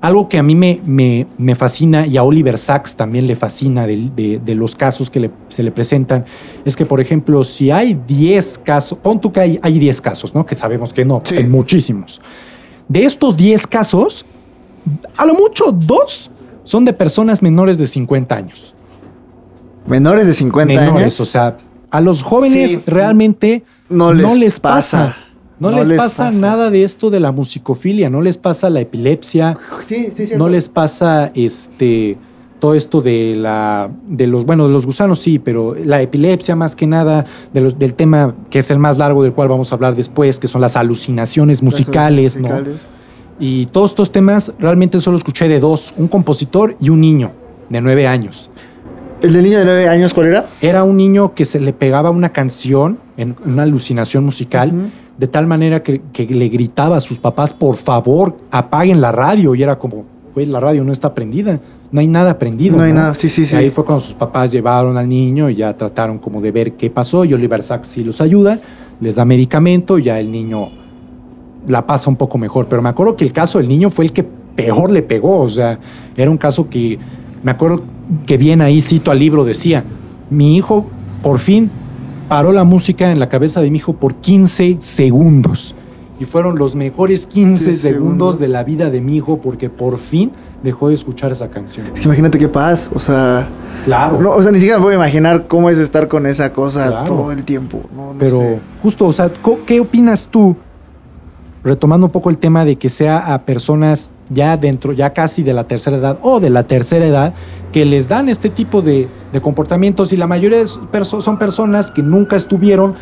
[0.00, 4.54] Algo que a mí me, me, fascina y a Oliver Sacks también le fascina de,
[4.54, 6.24] los casos que se le presentan
[6.64, 10.34] es que, por ejemplo, si hay 10 casos, pon tú que hay, hay 10 casos,
[10.34, 10.44] ¿no?
[10.44, 12.20] Que sabemos que no, hay muchísimos.
[12.88, 14.26] De estos 10 casos,
[15.16, 16.30] a lo mucho dos
[16.62, 18.74] son de personas menores de 50 años.
[19.86, 21.20] Menores de 50 menores, años.
[21.20, 21.56] O sea,
[21.90, 25.16] a los jóvenes realmente no les, pasa.
[25.58, 30.08] No, les, pasa, nada de esto de la musicofilia, no les pasa la epilepsia, sí,
[30.14, 32.18] sí, no les pasa este
[32.58, 36.74] todo esto de la de los bueno de los gusanos sí, pero la epilepsia más
[36.74, 39.76] que nada de los, del tema que es el más largo del cual vamos a
[39.76, 42.50] hablar después, que son las alucinaciones musicales, ¿no?
[43.38, 47.32] Y todos estos temas realmente solo escuché de dos, un compositor y un niño
[47.68, 48.50] de nueve años.
[49.22, 50.46] ¿El del niño de nueve años cuál era?
[50.60, 55.46] Era un niño que se le pegaba una canción en una alucinación musical de tal
[55.46, 59.54] manera que, le gritaba a sus papás, por favor, apaguen la radio.
[59.54, 61.58] Y era como, güey, la radio no está prendida,
[61.90, 62.76] no hay nada prendido.
[62.76, 63.56] No hay nada, sí, sí, sí.
[63.56, 66.90] ahí fue cuando sus papás llevaron al niño y ya trataron como de ver qué
[66.90, 67.24] pasó.
[67.24, 68.60] Y Oliver Sacks sí los ayuda,
[69.00, 70.68] les da medicamento, y ya el niño
[71.66, 72.66] la pasa un poco mejor.
[72.66, 75.40] Pero me acuerdo que el caso del niño fue el que peor le pegó.
[75.40, 75.78] O sea,
[76.16, 76.98] era un caso que
[77.42, 77.82] me acuerdo
[78.26, 79.84] que bien ahí cito al libro, decía,
[80.28, 80.86] mi hijo
[81.22, 81.70] por fin
[82.28, 85.74] paró la música en la cabeza de mi hijo por 15 segundos.
[86.18, 90.32] Y fueron los mejores 15 segundos de la vida de mi hijo porque por fin
[90.62, 91.86] dejó de escuchar esa canción.
[91.92, 93.48] Es que imagínate qué paz, o sea...
[93.84, 94.34] Claro.
[94.34, 97.82] o sea, ni siquiera puedo imaginar cómo es estar con esa cosa todo el tiempo.
[98.18, 99.30] Pero justo, o sea,
[99.64, 100.56] ¿qué opinas tú
[101.62, 105.52] retomando un poco el tema de que sea a personas ya dentro, ya casi de
[105.52, 107.34] la tercera edad o de la tercera edad,
[107.72, 109.08] que les dan este tipo de,
[109.42, 112.94] comportamientos y la mayoría son personas que nunca estuvieron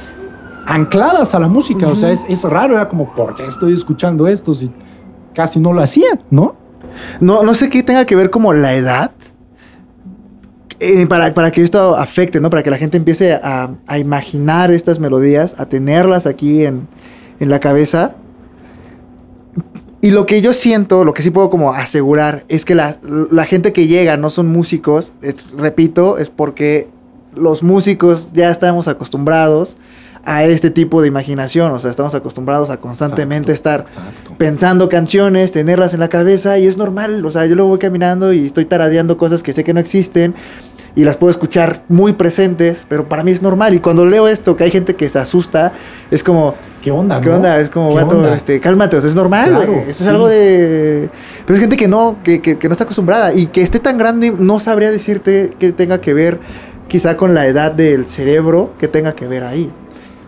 [0.66, 1.86] ancladas a la música.
[1.86, 4.70] O sea, es, raro, era como, ¿por qué estoy escuchando esto si
[5.32, 6.56] casi no lo hacía, no?
[7.20, 9.12] No, no sé qué tenga que ver como la edad.
[10.80, 12.50] Eh, para, para, que esto afecte, ¿no?
[12.50, 16.88] Para que la gente empiece a, imaginar estas melodías, a tenerlas aquí en,
[17.38, 18.16] en la cabeza.
[20.04, 22.98] Y lo que yo siento, lo que sí puedo como asegurar, es que la,
[23.46, 25.14] gente que llega no son músicos,
[25.56, 26.90] repito, es porque
[27.34, 29.78] los músicos ya estamos acostumbrados
[30.22, 33.86] a este tipo de imaginación, o sea, estamos acostumbrados a constantemente estar
[34.36, 38.34] pensando canciones, tenerlas en la cabeza y es normal, o sea, yo luego voy caminando
[38.34, 40.34] y estoy taradeando cosas que sé que no existen
[40.96, 43.74] y las puedo escuchar muy presentes, pero para mí es normal.
[43.74, 45.72] Y cuando leo esto, que hay gente que se asusta,
[46.10, 46.54] es como...
[46.82, 47.20] ¿Qué onda?
[47.20, 47.58] ¿Qué onda?
[47.58, 51.08] Es como, vato, este, cálmate, o sea, es normal, Eso es algo de...
[51.46, 54.34] Pero es gente que no, que, que, no está acostumbrada y que esté tan grande,
[54.38, 56.40] no sabría decirte que tenga que ver
[56.86, 59.72] quizá con la edad del cerebro, que tenga que ver ahí.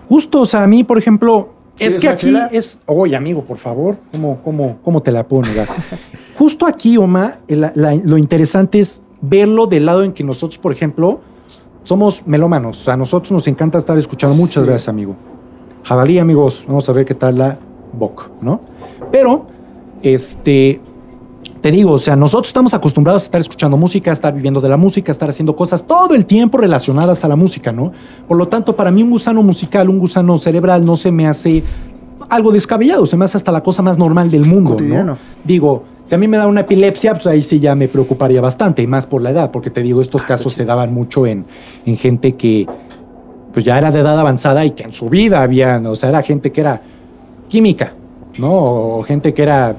[0.09, 2.81] Justo, o sea, a mí, por ejemplo, es que aquí es...
[2.87, 5.69] Oye, amigo, por favor, ¿cómo, cómo, cómo te la negar?
[6.39, 11.21] Justo aquí, Oma, lo interesante es verlo del lado en que nosotros, por ejemplo,
[11.83, 12.89] somos melómanos.
[12.89, 14.35] A nosotros nos encanta estar escuchando.
[14.37, 14.69] Muchas Sí.
[14.69, 15.17] gracias, amigo.
[15.85, 16.65] Jabalí, amigos.
[16.67, 17.59] Vamos a ver qué tal la
[17.93, 18.61] Bok, ¿no?
[19.13, 19.47] Pero,
[20.03, 20.81] este,
[21.61, 24.69] te digo, o sea, nosotros estamos acostumbrados a estar escuchando música, a estar viviendo de
[24.69, 27.93] la música, a estar haciendo cosas todo el tiempo relacionadas a la música, ¿no?
[28.29, 31.63] Por lo tanto, para mí un gusano musical, un gusano cerebral no se me hace
[32.29, 35.19] algo descabellado, se me hace hasta la cosa más normal del mundo, ¿no?
[35.45, 38.83] Digo, si a mí me da una epilepsia, pues ahí sí ya me preocuparía bastante,
[38.83, 41.45] y más por la edad, porque te digo, estos casos se daban mucho en,
[41.85, 42.67] en gente que
[43.53, 46.23] pues ya era de edad avanzada y que en su vida había, o sea, era
[46.23, 46.83] gente que era
[47.49, 47.95] química,
[48.39, 48.53] ¿no?
[48.99, 49.75] O gente que era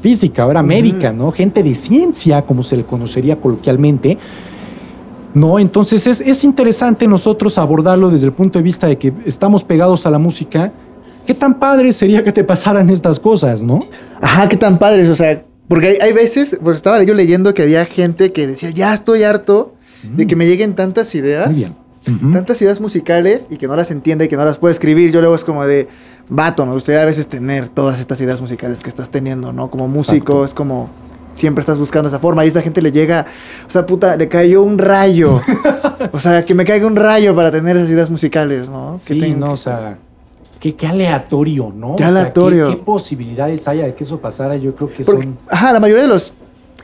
[0.00, 1.30] física, o era médica, ¿no?
[1.30, 4.18] Gente de ciencia, como se le conocería coloquialmente.
[5.34, 9.64] No, entonces es, es interesante nosotros abordarlo desde el punto de vista de que estamos
[9.64, 10.72] pegados a la música.
[11.26, 13.86] ¿Qué tan padre sería que te pasaran estas cosas, no?
[14.20, 17.62] Ajá, qué tan padres, o sea, porque hay, hay veces, pues estaba yo leyendo que
[17.62, 22.32] había gente que decía, ya estoy harto de que me lleguen tantas ideas, Muy bien.
[22.32, 25.12] Tantas ideas musicales y que no las entienda y que no las pueda escribir.
[25.12, 25.86] Yo luego es como de,
[26.28, 29.70] vato, me gustaría a veces tener todas estas ideas musicales que estás teniendo, ¿no?
[29.70, 30.44] Como músico, Exacto.
[30.44, 30.90] es como
[31.36, 33.26] siempre estás buscando esa forma y esa gente le llega,
[33.66, 35.40] o sea, puta, le cayó un rayo.
[36.12, 38.96] o sea, que me caiga un rayo para tener esas ideas musicales, ¿no?
[38.98, 39.98] Sí, que no, o sea,
[40.62, 41.96] qué, qué aleatorio, ¿no?
[41.96, 42.68] Qué O sea, aleatorio.
[42.70, 44.56] ¿qué, posibilidades haya de que eso pasara?
[44.56, 45.38] Yo creo que Porque, son...
[45.48, 46.34] ajá, la mayoría de los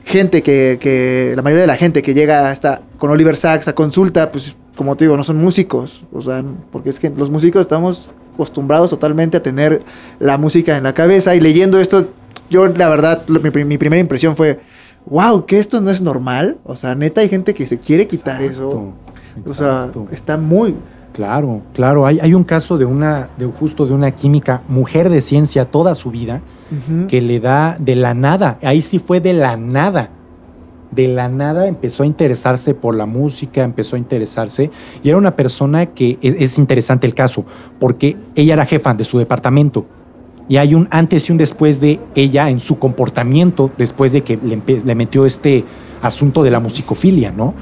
[0.04, 3.74] gente que, que- la mayoría de la gente que llega hasta con Oliver Sacks a
[3.76, 7.60] consulta, pues como te digo, no son músicos, o sea, porque es que los músicos
[7.62, 9.82] estamos acostumbrados totalmente a tener
[10.18, 12.08] la música en la cabeza y leyendo esto,
[12.50, 14.58] yo la verdad, lo- mi, mi primera impresión fue,
[15.06, 18.42] wow, que esto no es normal, o sea, neta hay gente que se quiere quitar
[18.42, 18.92] eso,
[19.36, 20.74] Exacto, o sea, está muy,
[21.12, 22.06] Claro, claro.
[22.06, 25.94] Hay, hay un caso de una, de justo de una química, mujer de ciencia toda
[25.94, 26.42] su vida,
[27.08, 30.10] que le da de la nada, ahí sí fue de la nada.
[30.90, 34.70] De la nada empezó a interesarse por la música, empezó a interesarse
[35.02, 37.44] y era una persona que es, es interesante el caso,
[37.78, 39.86] porque ella era jefa de su departamento
[40.48, 44.38] y hay un antes y un después de ella en su comportamiento después de que
[44.42, 45.64] le, le metió este
[46.00, 47.54] asunto de la musicofilia, ¿no?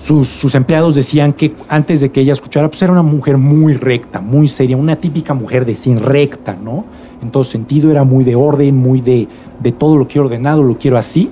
[0.00, 3.74] Sus, sus empleados decían que antes de que ella escuchara, pues era una mujer muy
[3.74, 6.86] recta, muy seria, una típica mujer de cien recta, ¿no?
[7.22, 10.78] En todo sentido, era muy de orden, muy de, de todo lo quiero ordenado, lo
[10.78, 11.30] quiero así.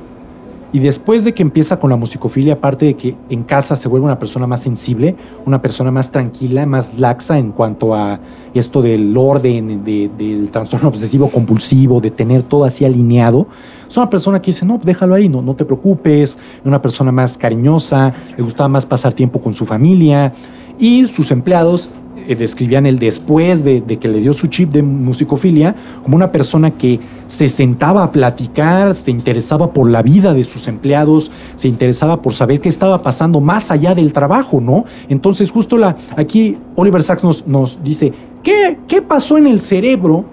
[0.71, 4.05] Y después de que empieza con la musicofilia, aparte de que en casa se vuelve
[4.05, 8.21] una persona más sensible, una persona más tranquila, más laxa en cuanto a
[8.53, 13.47] esto del orden, de- del trastorno obsesivo compulsivo, de tener todo así alineado,
[13.89, 17.39] es una persona que dice, no, déjalo ahí, no, no te preocupes, una persona más
[17.39, 20.33] cariñosa, le gustaba más pasar tiempo con su familia
[20.79, 21.91] y sus empleados
[22.29, 26.71] eh, describían el después de, que le dio su chip de musicofilia como una persona
[26.71, 32.21] que se sentaba a platicar, se interesaba por la vida de sus empleados, se interesaba
[32.21, 34.85] por saber qué estaba pasando más allá del trabajo, ¿no?
[35.09, 38.13] Entonces justo la, aquí Oliver Sacks nos, nos dice,
[38.43, 40.27] ¿qué, ¿qué pasó en el cerebro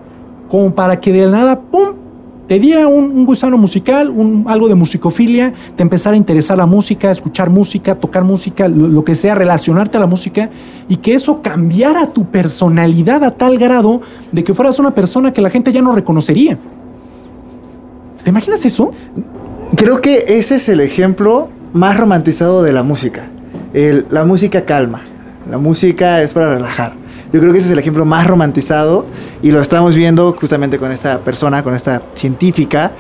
[0.50, 1.95] como para que de la nada, ¡pum!,
[2.48, 7.10] te diera un, gusano musical, un, algo de musicofilia, te empezara a interesar la música,
[7.10, 10.50] escuchar música, tocar música, lo, que sea, relacionarte a la música
[10.88, 15.42] y que eso cambiara tu personalidad a tal grado de que fueras una persona que
[15.42, 16.60] la gente ya no reconocería.
[18.24, 18.92] ¿Te imaginas eso?
[19.76, 23.28] Creo que ese es el ejemplo más romantizado de la música.
[24.10, 25.02] La música calma.
[25.50, 27.05] La música es para relajar.
[27.36, 29.06] Yo creo que ese es el ejemplo más romantizado
[29.42, 32.94] y lo estamos viendo justamente con esta persona, con esta científica.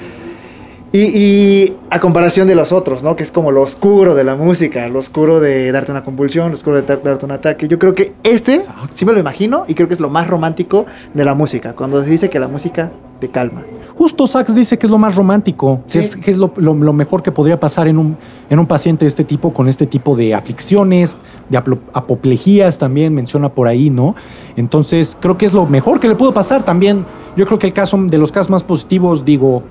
[0.91, 3.15] Y, y a comparación de los otros, ¿no?
[3.15, 6.55] Que es como lo oscuro de la música, lo oscuro de darte una convulsión, lo
[6.55, 7.69] oscuro de dar- darte un ataque.
[7.69, 8.87] Yo creo que este, Exacto.
[8.93, 11.71] sí me lo imagino y creo que es lo más romántico de la música.
[11.73, 13.63] Cuando se dice que la música te calma.
[13.97, 15.99] Justo Sachs dice que es lo más romántico, Sí.
[15.99, 18.17] que es, que es lo, lo- lo mejor que podría pasar en un,
[18.49, 21.17] en un paciente de este tipo, con este tipo de aflicciones,
[21.49, 21.57] de
[21.93, 24.15] apoplejías también menciona por ahí, ¿no?
[24.57, 27.05] Entonces creo que es lo mejor que le pudo pasar también.
[27.37, 29.63] Yo creo que el caso de los casos más positivos, digo,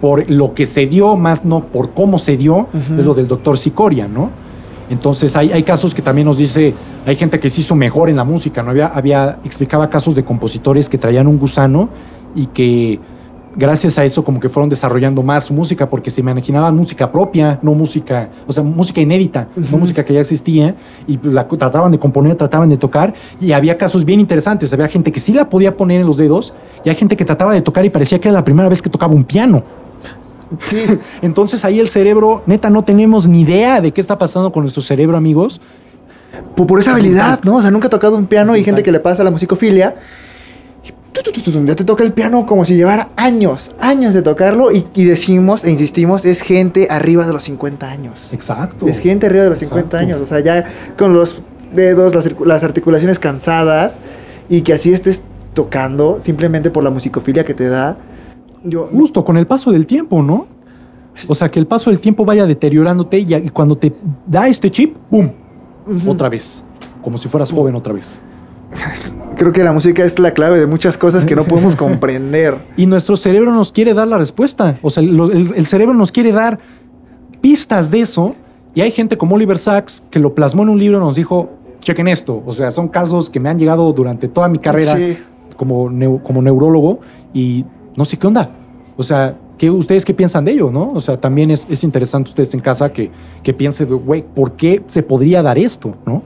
[0.00, 3.56] por lo que se dio, más no por cómo se dio, es lo del doctor
[3.58, 4.30] Sicoria, ¿no?
[4.90, 6.74] Entonces hay, hay casos que también nos dice,
[7.06, 8.70] hay gente que se hizo mejor en la música, ¿no?
[8.70, 11.88] Había, había, explicaba casos de compositores que traían un gusano
[12.34, 13.00] y que
[13.56, 17.72] gracias a eso como que fueron desarrollando más música porque se imaginaban música propia, no
[17.74, 20.74] música, o sea, música inédita, no música que ya existía
[21.06, 25.12] y la trataban de componer, trataban de tocar y había casos bien interesantes, había gente
[25.12, 26.52] que sí la podía poner en los dedos
[26.84, 28.90] y hay gente que trataba de tocar y parecía que era la primera vez que
[28.90, 29.62] tocaba un piano.
[30.64, 30.84] Sí.
[31.22, 34.82] Entonces ahí el cerebro, neta, no tenemos ni idea de qué está pasando con nuestro
[34.82, 35.60] cerebro, amigos.
[36.56, 37.52] Por, por esa Es habilidad, brutal.
[37.52, 37.58] ¿no?
[37.58, 39.96] O sea, nunca he tocado un piano y gente que le pasa la musicofilia.
[41.66, 45.64] Ya te toca el piano como si llevara años, años de tocarlo y, y decimos
[45.64, 48.32] e insistimos, es gente arriba de los 50 años.
[48.32, 48.86] Exacto.
[48.86, 49.96] Es gente arriba de los 50 Exacto.
[49.96, 50.64] años, o sea, ya
[50.98, 51.40] con los
[51.74, 54.00] dedos, las, articulaciones cansadas
[54.48, 55.22] y que así estés
[55.54, 57.96] tocando simplemente por la musicofilia que te da.
[58.62, 60.46] Yo, Justo con el paso del tiempo, ¿no?
[61.28, 63.92] O sea, que el paso del tiempo vaya deteriorándote y, cuando te
[64.26, 65.30] da este chip, ¡pum!
[66.06, 66.64] Otra vez.
[67.02, 68.20] Como si fueras joven otra vez.
[69.36, 72.56] creo que la música es la clave de muchas cosas que no podemos comprender.
[72.76, 74.78] Y nuestro cerebro nos quiere dar la respuesta.
[74.82, 76.58] O sea, lo- el, el cerebro nos quiere dar
[77.40, 78.34] pistas de eso.
[78.74, 81.50] Y hay gente como Oliver Sacks que lo plasmó en un libro y nos dijo,
[81.80, 82.42] chequen esto.
[82.44, 85.16] O sea, son casos que me han llegado durante toda mi carrera Sí.
[85.56, 86.98] como, neu- como neurólogo
[87.32, 87.64] y
[87.96, 88.50] no sé qué onda.
[88.96, 90.90] O sea, ¿qué, ¿ustedes qué piensan de ello, no?
[90.92, 93.10] O sea, también es, es interesante ustedes en casa que,
[93.44, 96.22] que piensen, güey, ¿por qué se podría dar esto, no?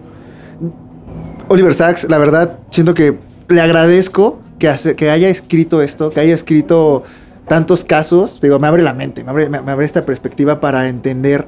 [1.49, 3.19] Oliver Sacks, la verdad, siento que
[3.49, 7.05] le agradezco que, hace- que haya escrito esto, que haya escrito
[7.47, 8.41] tantos casos.
[8.41, 11.47] Digo, me abre la mente, me abre, me- abre esta perspectiva para entender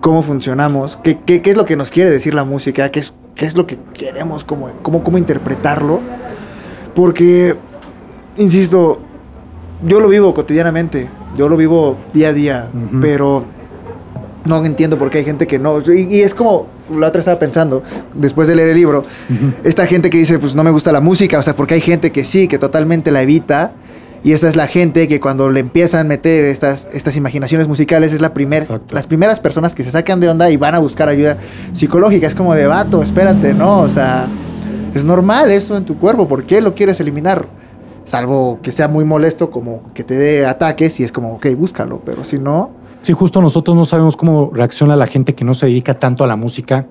[0.00, 3.12] cómo funcionamos, qué, qué- qué es lo que nos quiere decir la música, qué es,
[3.36, 6.00] qué es lo que queremos, cómo, cómo, cómo interpretarlo.
[6.94, 7.56] Porque,
[8.36, 8.98] insisto,
[9.84, 12.68] yo lo vivo cotidianamente, yo lo vivo día a día,
[13.00, 13.44] pero
[14.44, 15.80] no entiendo por qué hay gente que no.
[15.80, 16.66] Y, y es como,
[16.98, 17.82] la otra estaba pensando,
[18.14, 19.04] después de leer el libro,
[19.64, 22.12] esta gente que dice, pues no me gusta la música, o sea, porque hay gente
[22.12, 23.72] que sí, que totalmente la evita.
[24.24, 28.12] Y esta es la gente que cuando le empiezan a meter estas, estas imaginaciones musicales
[28.12, 28.94] es la primer, Exacto.
[28.94, 31.38] las primeras personas que se sacan de onda y van a buscar ayuda
[31.72, 32.28] psicológica.
[32.28, 33.80] Es como de vato, espérate, ¿no?
[33.80, 34.28] O sea,
[34.94, 36.28] es normal eso en tu cuerpo.
[36.28, 37.48] ¿Por qué lo quieres eliminar?
[38.04, 42.00] Salvo que sea muy molesto, como que te dé ataques y es como, ok, búscalo.
[42.04, 42.70] Pero si no,
[43.02, 46.26] Sí, justo nosotros no sabemos cómo reacciona la gente que no se dedica tanto a
[46.26, 46.86] la música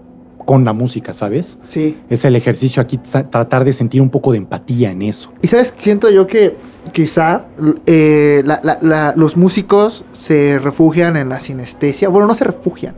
[0.45, 1.59] con la música, ¿sabes?
[1.63, 1.97] sí.
[2.09, 5.31] Es el ejercicio aquí, tra- tratar de sentir un poco de empatía en eso.
[5.41, 6.57] Y sabes, siento yo que
[6.91, 7.45] quizá
[7.85, 12.09] eh, la- la- la- los músicos se refugian en la sinestesia.
[12.09, 12.95] Bueno, no se refugian,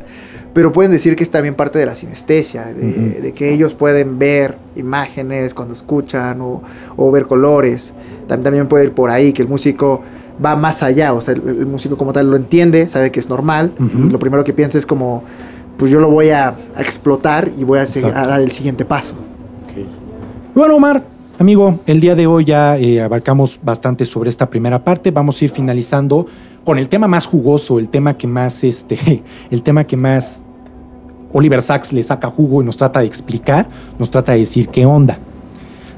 [0.53, 4.18] pero pueden decir que es también parte de la sinestesia, de, de que ellos pueden
[4.18, 6.64] ver imágenes cuando escuchan o,
[6.95, 7.93] o ver colores.
[8.28, 10.01] Tam- También puede ir por ahí, que el músico
[10.43, 13.29] va más allá, o sea, el, el músico como tal lo entiende, sabe que es
[13.29, 15.23] normal, y lo primero que piensa es como,
[15.77, 19.15] pues yo lo voy a, a explotar y voy a, dar el siguiente paso.
[20.55, 21.03] Bueno, Omar,
[21.39, 25.09] amigo, el día de hoy ya eh, abarcamos bastante sobre esta primera parte.
[25.09, 26.27] Vamos a ir finalizando
[26.63, 30.43] con el tema más jugoso, el tema que más, este, el tema que más
[31.34, 33.67] Oliver Sacks le saca jugo y nos trata de explicar,
[33.97, 35.17] nos trata de decir qué onda.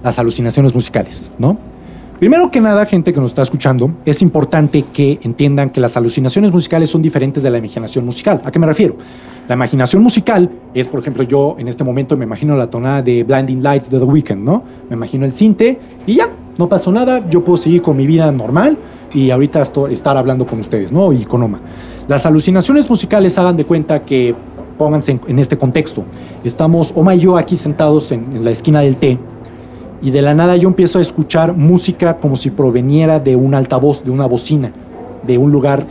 [0.04, 1.58] Las alucinaciones musicales, ¿no?
[2.20, 6.54] Primero que nada, gente que nos está escuchando, es importante que entiendan que las alucinaciones
[6.54, 8.42] musicales son diferentes de la imaginación musical.
[8.46, 8.96] ¿A qué me refiero?
[9.50, 13.26] La imaginación musical es, por ejemplo, yo en este momento me imagino la tonada de
[13.26, 14.64] Blinding Lights de The Weeknd, ¿no?
[14.90, 18.32] Me imagino el cinte y ya, no pasó nada, yo puedo seguir con mi vida
[18.32, 18.78] normal
[19.14, 21.12] y ahorita estar hablando con ustedes, ¿no?
[21.12, 21.60] Y con Oma.
[22.08, 24.34] Las alucinaciones musicales hagan de cuenta que,
[24.78, 26.06] pónganse en, en este contexto,
[26.46, 29.20] estamos Oma y yo aquí sentados en, en la esquina del té
[30.06, 34.04] y de la nada yo empiezo a escuchar música como si proveniera de un altavoz,
[34.04, 34.72] de una bocina,
[35.26, 35.88] de un lugar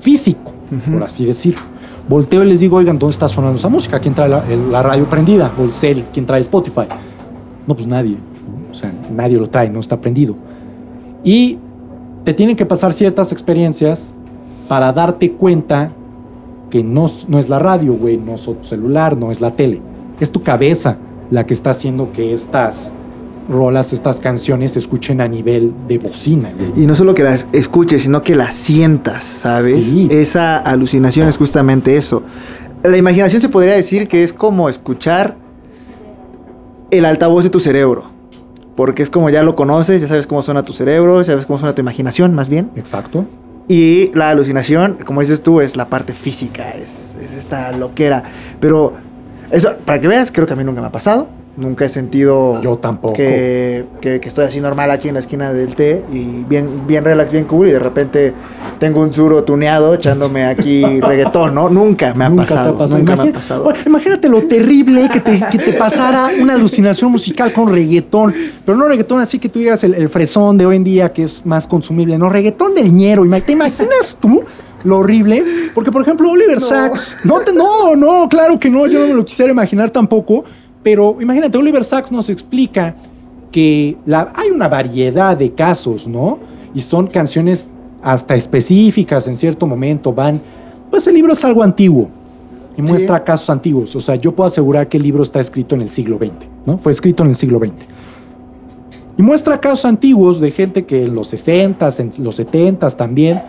[0.00, 0.54] físico,
[0.90, 1.60] por así decirlo.
[2.08, 4.00] Volteo y les digo, oigan, ¿dónde está sonando esa música?
[4.00, 5.52] ¿Quién trae la, la radio prendida?
[5.60, 6.86] O el cel, ¿quién trae Spotify?
[7.66, 8.12] No, pues nadie.
[8.12, 8.70] ¿no?
[8.70, 10.34] O sea, nadie lo trae, no está prendido.
[11.22, 11.58] Y
[12.24, 14.14] te tienen que pasar ciertas experiencias
[14.66, 15.92] para darte cuenta
[16.70, 19.82] que no es la radio, güey, no es tu celular, no es la tele.
[20.20, 20.96] Es tu cabeza
[21.30, 22.94] la que está haciendo que estas
[23.50, 26.84] rolas, estas canciones se escuchen a nivel de bocina, güey.
[26.84, 29.84] Y no solo que las escuches, sino que las sientas, ¿sabes?
[29.84, 30.08] Sí.
[30.10, 32.22] Esa alucinación es justamente eso.
[32.82, 35.36] La imaginación se podría decir que es como escuchar
[36.90, 38.10] el altavoz de tu cerebro.
[38.76, 41.58] Porque es como ya lo conoces, ya sabes cómo suena tu cerebro, ya sabes cómo
[41.58, 42.70] suena tu imaginación, más bien.
[42.76, 43.26] Exacto.
[43.68, 48.22] Y la alucinación, como dices tú, es la parte física, es, es esta loquera.
[48.58, 48.94] Pero
[49.50, 51.28] eso, para que veas, creo que a mí nunca me ha pasado.
[51.60, 53.14] Nunca he sentido Yo tampoco.
[53.14, 57.04] que, que- que estoy así normal aquí en la esquina del té y bien, bien
[57.04, 58.32] relax, bien cool y de repente
[58.78, 61.68] tengo un suro tuneado echándome aquí reggaetón, ¿no?
[61.68, 62.86] Nunca me ha Nunca pasado.
[62.88, 63.72] Nunca me ha pasado.
[63.86, 68.34] Imagínate lo terrible que te, que te pasara una alucinación musical con reggaetón.
[68.64, 71.24] Pero no reggaetón así que tú digas el, el fresón de hoy en día que
[71.24, 72.16] es más consumible.
[72.18, 73.24] No, reggaetón del ñero.
[73.44, 74.42] ¿Te imaginas tú
[74.84, 75.44] lo horrible?
[75.74, 76.66] Porque, por ejemplo, Oliver No.
[76.66, 77.18] Sacks.
[77.24, 78.86] No, te- no, no, claro que no.
[78.86, 80.44] Yo no me lo quisiera imaginar tampoco.
[80.82, 82.94] Pero imagínate, Oliver Sacks nos explica
[83.52, 86.38] que la, hay una variedad de casos, ¿no?
[86.74, 87.68] Y son canciones
[88.02, 90.12] hasta específicas en cierto momento.
[90.12, 90.40] Van.
[90.90, 92.08] Pues el libro es algo antiguo
[92.76, 92.82] y Sí.
[92.82, 93.94] muestra casos antiguos.
[93.96, 96.78] O sea, yo puedo asegurar que el libro está escrito en el siglo XX, ¿no?
[96.78, 97.72] Fue escrito en el siglo XX.
[99.18, 103.42] Y muestra casos antiguos de gente que en los 60s, en los 70s también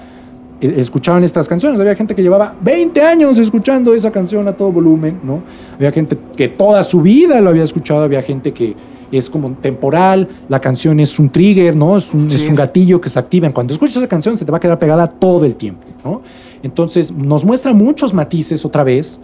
[0.61, 1.79] escuchaban estas canciones.
[1.79, 5.41] Había gente que llevaba 20 años escuchando esa canción a todo volumen, ¿no?
[5.75, 8.75] Había gente que toda su vida lo había escuchado, había gente que
[9.11, 11.97] es como temporal, la canción es un trigger, ¿no?
[11.97, 13.49] Es un, es un gatillo que se activa.
[13.51, 16.21] Cuando escuchas esa canción se te va a quedar pegada todo el tiempo, ¿no?
[16.63, 19.19] Entonces nos muestra muchos matices otra vez,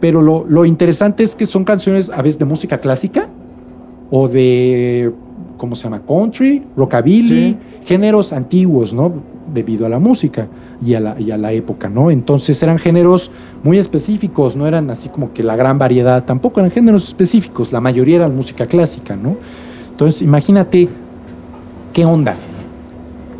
[0.00, 3.28] pero lo, lo interesante es que son canciones a veces de música clásica
[4.10, 5.12] o de,
[5.64, 6.02] ¿cómo se llama?
[6.06, 7.56] Country, rockabilly, Sí.
[7.84, 9.12] géneros antiguos, ¿no?
[9.52, 10.46] Debido a la música
[10.84, 12.10] y a la, y a la época, ¿no?
[12.10, 13.30] Entonces eran géneros
[13.62, 17.80] muy específicos, no eran así como que la gran variedad, tampoco eran géneros específicos, la
[17.80, 19.36] mayoría eran música clásica, ¿no?
[19.90, 20.88] Entonces imagínate
[21.92, 22.34] qué onda.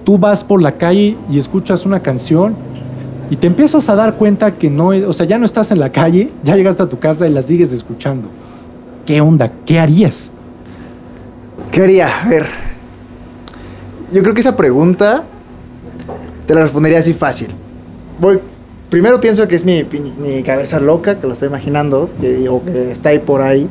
[0.05, 2.55] Tú vas por la calle y escuchas una canción
[3.31, 5.81] y te empiezas a dar cuenta que no, es- o sea, ya no estás en
[5.81, 8.29] la calle, ya llegaste a tu casa y la sigues escuchando.
[9.07, 9.51] ¿Qué onda?
[9.67, 10.31] ¿Qué harías?
[11.75, 12.23] ¿Qué haría?
[12.23, 12.47] A ver.
[14.13, 15.25] Yo creo que esa pregunta
[16.47, 17.49] te la respondería así fácil.
[18.21, 18.39] Voy.
[18.91, 19.83] Primero pienso que es mi,
[20.19, 23.69] mi cabeza loca, que lo estoy imaginando, que, o que está ahí por ahí.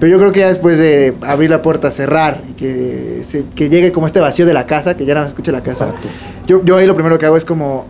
[0.00, 3.68] Pero yo creo que ya después de abrir la puerta, cerrar, y que, se- que
[3.68, 6.08] llegue como este vacío de la casa, que ya no se escuche la casa, Exacto.
[6.46, 7.84] yo, yo ahí lo primero que hago es como.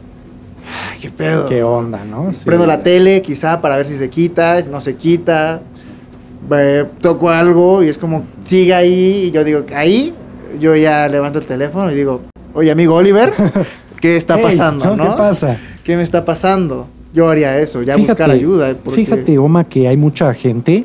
[0.93, 1.47] "Ay, ¿Qué pedo?
[1.47, 2.33] ¿Qué onda, no?
[2.35, 2.41] Sí.
[2.45, 5.61] Prendo la tele, quizá para ver si se quita, si no se quita.
[6.51, 9.25] Eh, toco algo y es como, sigue ahí.
[9.27, 10.13] Y yo digo, ahí,
[10.61, 12.21] yo ya levanto el teléfono y digo,
[12.55, 13.33] oye, amigo Oliver,
[14.01, 14.97] ¿qué está pasando?
[14.97, 15.05] ¿no?
[15.05, 15.57] ¿Qué pasa?
[15.85, 16.89] ¿Qué me está pasando?
[17.15, 18.75] Yo haría eso, ya buscar ayuda.
[18.83, 20.85] porque- Fíjate, Oma, que hay mucha gente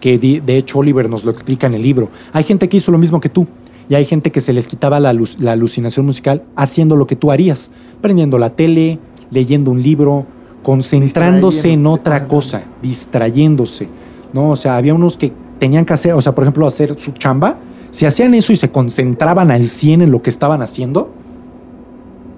[0.00, 2.10] que de hecho Oliver nos lo explica en el libro.
[2.32, 3.46] Hay gente que hizo lo mismo que tú
[3.88, 7.32] y hay gente que se les quitaba la, la alucinación musical haciendo lo que tú
[7.32, 7.70] harías,
[8.02, 8.98] prendiendo la tele,
[9.30, 10.26] leyendo un libro,
[10.62, 13.88] concentrándose en otra cosa, distrayéndose.
[14.32, 14.50] ¿No?
[14.50, 17.56] O sea, había unos que tenían que hacer, o sea, por ejemplo, hacer su chamba.
[17.90, 21.10] Si hacían eso y se concentraban al 100 en lo que estaban haciendo,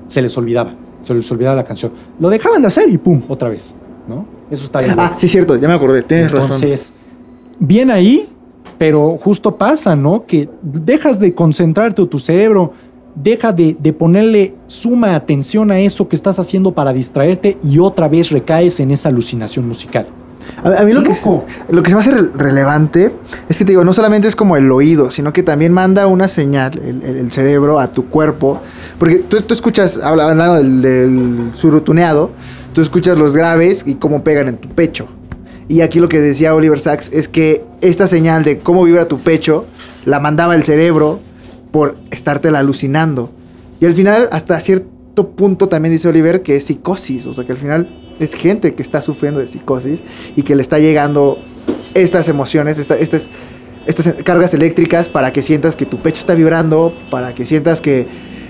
[0.07, 1.93] se les olvidaba, se les olvidaba la canción.
[2.19, 3.75] Lo dejaban de hacer y pum, otra vez,
[4.07, 4.25] ¿no?
[4.51, 4.95] Eso está bien.
[4.99, 6.55] Ah, sí, cierto, ya me acordé, tienes razón.
[6.55, 6.93] Entonces,
[7.59, 8.29] bien ahí,
[8.79, 10.25] pero justo pasa, ¿no?
[10.27, 12.73] Que dejas de concentrarte o tu cerebro
[13.15, 18.09] deja de, de ponerle suma atención a eso que estás haciendo para distraerte y otra
[18.09, 20.07] vez recaes en esa alucinación musical.
[20.65, 21.45] A, a mí lo que, Loco.
[21.71, 23.13] lo que se me hace re- relevante
[23.49, 26.29] es que te digo, no solamente es como el oído, sino que también manda una
[26.29, 28.61] señal, el, el- el cerebro, a tu cuerpo.
[28.99, 32.31] Porque tú, tú escuchas, habla- hablando del, del surutuneado,
[32.73, 35.07] tú escuchas los graves y cómo pegan en tu pecho.
[35.69, 39.19] Y aquí lo que decía Oliver Sacks es que esta señal de cómo vibra tu
[39.19, 39.67] pecho
[40.07, 41.21] la mandaba el cerebro
[41.71, 43.31] por estártela alucinando.
[43.79, 47.27] Y al final, hasta cierto punto, también dice Oliver que es psicosis.
[47.27, 47.89] O sea, que al final
[48.19, 50.03] es gente que está sufriendo de psicosis
[50.37, 51.39] y que le está llegando
[51.95, 53.31] estas emociones, esta- estas,
[53.87, 58.07] estas cargas eléctricas para que sientas que tu pecho está vibrando, para que sientas que,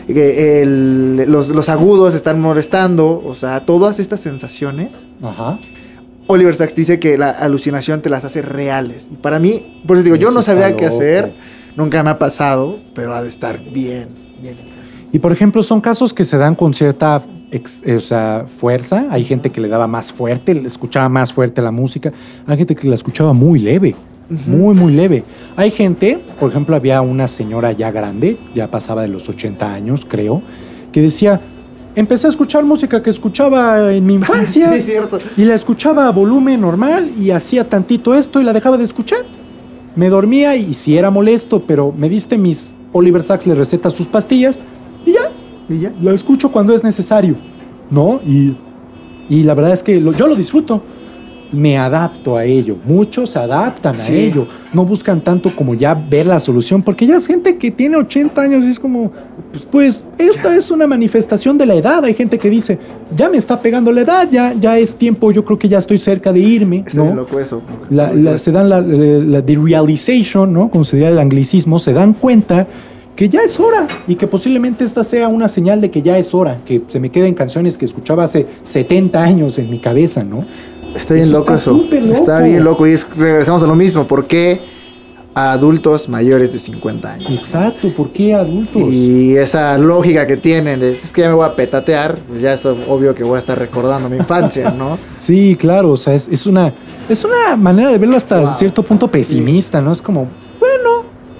[0.07, 3.23] que el- los, los agudos están molestando.
[3.25, 5.07] O sea, todas estas sensaciones.
[5.23, 5.59] Ajá.
[6.27, 9.09] Oliver Sacks dice que la alucinación te las hace reales.
[9.11, 11.33] Y para mí, por eso digo, yo no sabría qué hacer.
[11.77, 14.09] Nunca me ha pasado, pero ha de estar bien,
[14.43, 15.07] bien interesante.
[15.12, 19.07] Y por ejemplo, son casos que se dan con cierta ex- eh, o sea, fuerza.
[19.11, 22.13] Hay gente que le daba más fuerte, le escuchaba más fuerte la música.
[22.47, 23.95] Hay gente que la escuchaba muy leve,
[24.47, 25.25] muy, muy leve.
[25.57, 30.07] Hay gente, por ejemplo, había una señora ya grande, ya pasaba de los 80 años,
[30.09, 30.43] creo,
[30.93, 31.41] que decía,
[31.95, 34.73] empecé a escuchar música que escuchaba en mi infancia.
[34.77, 35.19] Sí, cierto.
[35.37, 39.21] Y la escuchaba a volumen normal y hacía tantito esto y la dejaba de escuchar.
[39.97, 44.07] Me dormía y si era molesto, pero me diste mis Oliver Sacks le receta sus
[44.07, 44.61] pastillas
[45.05, 45.31] y ya,
[45.69, 45.93] Y ya.
[46.01, 47.35] la escucho cuando es necesario,
[47.91, 48.21] ¿no?
[48.27, 48.57] Y,
[49.29, 50.83] y la verdad es que lo- yo lo disfruto.
[51.51, 52.77] Me adapto a ello.
[52.85, 54.14] Muchos se adaptan a Sí.
[54.14, 54.47] ello.
[54.75, 58.43] No buscan tanto como ya ver la solución, porque ya es gente que tiene 80
[58.43, 59.11] años y es como,
[59.51, 62.05] pues, pues esta es una manifestación de la edad.
[62.05, 62.79] Hay gente que dice,
[63.16, 65.97] ya me está pegando la edad, ya, ya es tiempo, yo creo que ya estoy
[65.97, 67.14] cerca de irme, Está ¿no?
[67.14, 67.62] loco eso.
[67.89, 70.69] La- la- se dan la, la, la derealization, ¿no?
[70.69, 72.66] Como se diría el anglicismo, se dan cuenta
[73.19, 76.33] que ya es hora y que posiblemente esta sea una señal de que ya es
[76.35, 80.45] hora, que se me queden canciones que escuchaba hace 70 años en mi cabeza, ¿no?
[80.95, 81.77] Está bien Eso loco está eso.
[81.83, 82.14] súper loco.
[82.21, 82.87] Está bien loco.
[82.87, 84.05] Y es- regresamos a lo mismo.
[84.07, 84.61] ¿Por qué
[85.35, 87.31] a adultos mayores de 50 años?
[87.33, 88.83] Exacto, ¿por qué adultos?
[88.89, 92.53] Y esa lógica que tienen de, es que ya me voy a petatear, pues ya
[92.55, 94.97] es obvio que voy a estar recordando mi infancia, ¿no?
[95.19, 96.73] Sí, claro, o sea, es, es una,
[97.09, 98.53] es una manera de verlo hasta Wow.
[98.53, 99.91] cierto punto pesimista, ¿no?
[99.91, 100.29] Es como,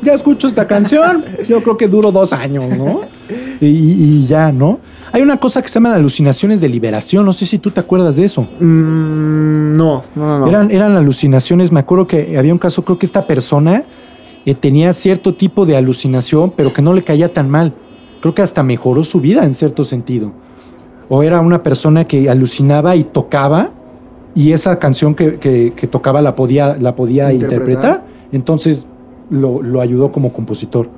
[0.03, 3.01] ya escucho esta canción, yo creo que duro dos años, ¿no?
[3.61, 4.81] Y, y ya, ¿no?
[5.13, 8.17] Hay una cosa que se llama alucinaciones de liberación, no sé si tú te acuerdas
[8.17, 8.43] de eso.
[8.43, 10.47] Mm, no, no, no.
[10.47, 13.85] Eran, eran alucinaciones, me acuerdo que había un caso, creo que esta persona
[14.47, 17.75] eh, tenía cierto tipo de alucinación, pero que no le caía tan mal.
[18.21, 20.33] Creo que hasta mejoró su vida en cierto sentido.
[21.09, 23.71] O era una persona que alucinaba y tocaba,
[24.35, 27.65] y esa canción que, que- que tocaba la podía, la podía Interpretar.
[27.65, 28.07] interpretar.
[28.33, 28.87] Entonces
[29.31, 30.89] lo, lo ayudó como compositor.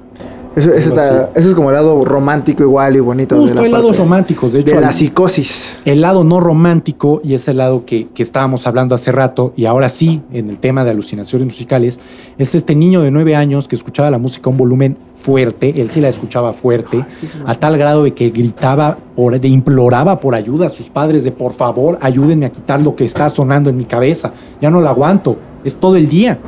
[0.57, 1.31] Eso, eso Algo está- así.
[1.37, 4.53] eso es como el lado romántico igual y bonito de Justo la hay lados románticos,
[4.53, 4.75] de hecho.
[4.75, 5.79] de la psicosis.
[5.85, 9.89] el lado no romántico y ese lado que, que estábamos hablando hace rato y ahora
[9.89, 12.01] sí en el tema de alucinaciones musicales
[12.37, 15.89] es este niño de nueve años que escuchaba la música a un volumen fuerte, él
[15.89, 19.47] sí la escuchaba fuerte, es que es a tal grado de que gritaba, por, de
[19.47, 23.29] imploraba por ayuda a sus padres de por favor ayúdenme a quitar lo que está
[23.29, 26.41] sonando en mi cabeza, ya no la aguanto, es todo el día.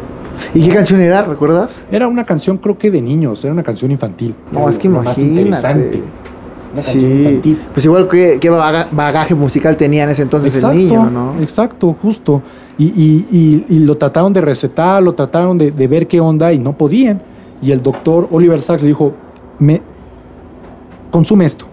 [0.55, 1.23] ¿Y qué canción era?
[1.23, 1.85] ¿Recuerdas?
[1.91, 4.35] Era una canción creo que de niños, era una canción infantil.
[4.51, 5.41] No, es que lo más imagínate.
[5.41, 6.03] interesante.
[6.73, 6.99] Una Sí.
[7.01, 7.61] infantil.
[7.75, 11.35] Pues igual que qué baga- bagaje musical tenía en ese entonces el niño, ¿no?
[11.41, 12.43] Exacto, justo.
[12.79, 16.53] Y, y- y- y lo trataron de recetar, lo trataron de, de ver qué onda
[16.53, 17.21] y no podían.
[17.61, 19.13] Y el doctor Oliver Sacks le dijo,
[19.59, 19.83] me
[21.11, 21.67] consume esto.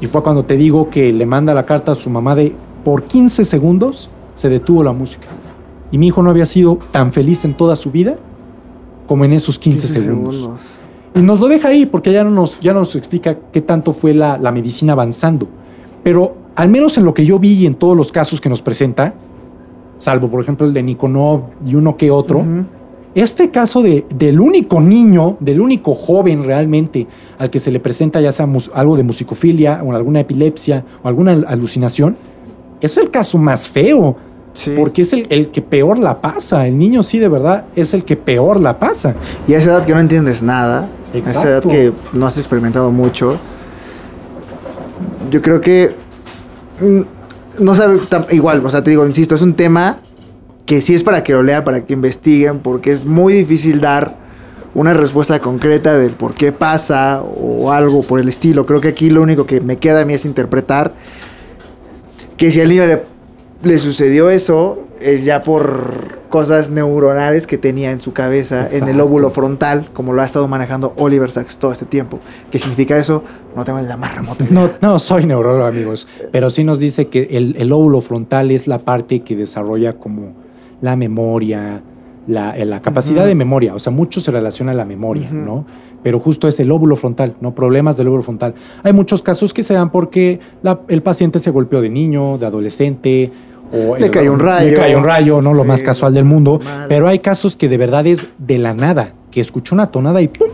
[0.00, 3.02] Y fue cuando te digo que le manda la carta a su mamá de por
[3.02, 5.26] 15 segundos se detuvo la música.
[5.92, 8.18] Y mi hijo no había sido tan feliz en toda su vida
[9.06, 10.78] como en esos 15, segundos.
[11.14, 13.92] Y nos lo deja ahí porque ya no nos, ya no nos explica qué tanto
[13.92, 15.48] fue la, la medicina avanzando.
[16.04, 18.62] Pero al menos en lo que yo vi y en todos los casos que nos
[18.62, 19.14] presenta,
[19.98, 22.44] salvo por ejemplo el de Nikonov y uno que otro,
[23.16, 28.20] este caso de, del único niño, del único joven realmente al que se le presenta
[28.20, 32.16] ya sea algo de musicofilia o alguna epilepsia o alguna al- alucinación,
[32.80, 34.16] es el caso más feo.
[34.52, 34.74] Sí.
[34.76, 36.66] Porque es el, el que peor la pasa.
[36.66, 39.14] El niño sí, de verdad, es el que peor la pasa.
[39.46, 42.90] Y a esa edad que no entiendes nada, a esa edad que no has experimentado
[42.90, 43.38] mucho,
[45.30, 45.94] yo creo que
[46.80, 49.98] mm, no sabe igual, o sea, te digo, insisto, es un tema
[50.66, 54.16] que sí es para que lo lean, para que investiguen, porque es muy difícil dar
[54.74, 58.66] una respuesta concreta del por qué pasa o algo por el estilo.
[58.66, 60.92] Creo que aquí lo único que me queda a mí es interpretar
[62.36, 63.02] que si al niño le,
[63.62, 68.98] le sucedió eso, es ya por cosas neuronales que tenía en su cabeza, en el
[68.98, 72.20] lóbulo frontal, como lo ha estado manejando Oliver Sacks todo este tiempo.
[72.50, 73.24] ¿Qué significa eso?
[73.56, 74.54] No tengo ni la más remota idea.
[74.54, 78.66] No, no soy neurólogo, amigos, pero sí nos dice que el, el lóbulo frontal es
[78.66, 80.32] la parte que desarrolla como
[80.80, 81.82] la memoria,
[82.26, 83.74] la, eh, la capacidad de memoria.
[83.74, 85.28] O sea, mucho se relaciona a la memoria.
[85.32, 85.66] ¿no?
[86.02, 87.54] Pero justo es el lóbulo frontal, ¿no?
[87.54, 88.54] Problemas del lóbulo frontal.
[88.82, 92.46] Hay muchos casos que se dan porque la- el paciente se golpeó de niño, de
[92.46, 93.30] adolescente.
[93.72, 94.70] O Le el- cayó un rayo.
[94.70, 95.54] Le cayó un rayo, ¿no?
[95.54, 96.60] Lo más casual del mundo.
[96.88, 100.28] Pero hay casos que de verdad es de la nada, que escuchó una tonada y
[100.28, 100.48] ¡pum!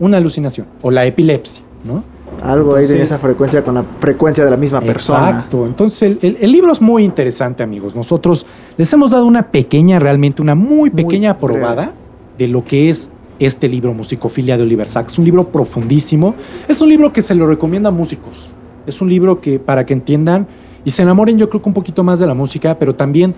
[0.00, 0.66] Una alucinación.
[0.82, 2.04] O la epilepsia, ¿no?
[2.42, 5.28] Algo ahí de esa frecuencia con la frecuencia de la misma persona.
[5.30, 5.66] Exacto.
[5.66, 7.94] Entonces, el, el- el libro es muy interesante, amigos.
[7.94, 8.46] Nosotros
[8.76, 11.58] les hemos dado una pequeña, realmente una muy Muy pequeña breve.
[11.60, 11.92] probada
[12.38, 15.12] de lo que es este libro, Musicofilia de Oliver Sacks.
[15.12, 16.34] Es un libro profundísimo.
[16.68, 18.48] Es un libro que se lo recomienda a músicos.
[18.86, 20.46] Es un libro que, para que entiendan
[20.84, 23.34] y se enamoren, yo creo que un poquito más de la música, pero también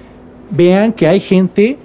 [0.51, 1.79] vean que hay gente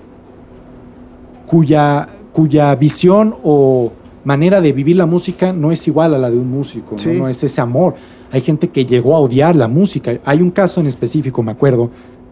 [1.47, 3.91] cuya, cuya visión o
[4.23, 7.27] manera de vivir la música no es igual a la de un músico, ¿no?
[7.27, 7.95] Es ese amor.
[8.31, 10.19] Hay gente que llegó a odiar la música.
[10.23, 11.89] Hay un caso en específico, me acuerdo,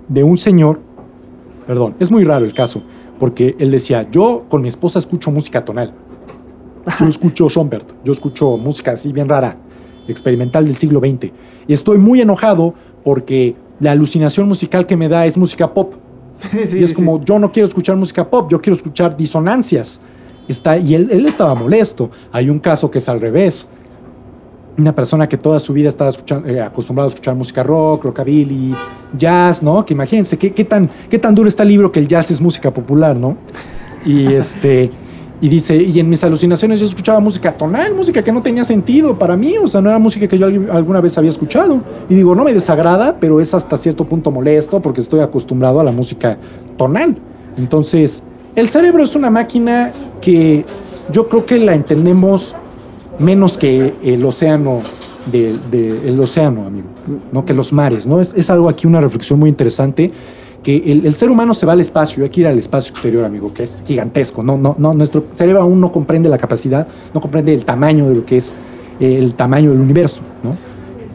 [0.08, 0.80] de un señor,
[1.66, 2.84] perdón, es muy raro el caso,
[3.20, 5.94] porque él decía, yo con mi esposa escucho música tonal.
[7.00, 9.58] Yo escucho Schoenberg, yo escucho música así bien rara,
[10.08, 11.32] experimental del siglo XX.
[11.68, 12.76] Y estoy muy enojado
[13.08, 15.94] porque la alucinación musical que me da es música pop.
[16.66, 20.02] Sí, y es sí, como, yo no quiero escuchar música pop, yo quiero escuchar disonancias.
[20.46, 22.12] Está, y él, él estaba molesto.
[22.34, 23.70] Hay un caso que es al revés.
[24.78, 26.12] Una persona que toda su vida estaba
[26.48, 28.76] eh, acostumbrado a escuchar música rock, rockabilly,
[29.18, 29.86] jazz, ¿no?
[29.86, 32.42] Que imagínense qué, qué tan, qué tan duro está el libro que el jazz es
[32.42, 33.38] música popular, ¿no?
[34.06, 34.90] Y este.
[35.40, 39.20] Y dice, y en mis alucinaciones yo escuchaba música tonal, música que no tenía sentido
[39.20, 41.82] para mí, o sea, no era música que yo alguna vez había escuchado.
[42.10, 45.84] Y digo, no me desagrada, pero es hasta cierto punto molesto porque estoy acostumbrado a
[45.84, 46.38] la música
[46.76, 47.18] tonal.
[47.56, 48.24] Entonces,
[48.56, 50.66] el cerebro es una máquina que
[51.12, 52.56] yo creo que la entendemos
[53.20, 54.82] menos que el océano,
[55.32, 56.88] de- de- el océano, amigo,
[57.32, 58.20] no que los mares, ¿no?
[58.22, 60.12] Es, es algo aquí, una reflexión muy interesante
[60.64, 63.26] que el, el ser humano se va al espacio, hay que ir al espacio exterior,
[63.26, 64.44] amigo, que es gigantesco.
[64.44, 68.16] No, no, no, nuestro cerebro aún no comprende la capacidad, no comprende el tamaño de
[68.16, 68.54] lo que es
[69.00, 70.56] eh, el tamaño del universo, ¿no?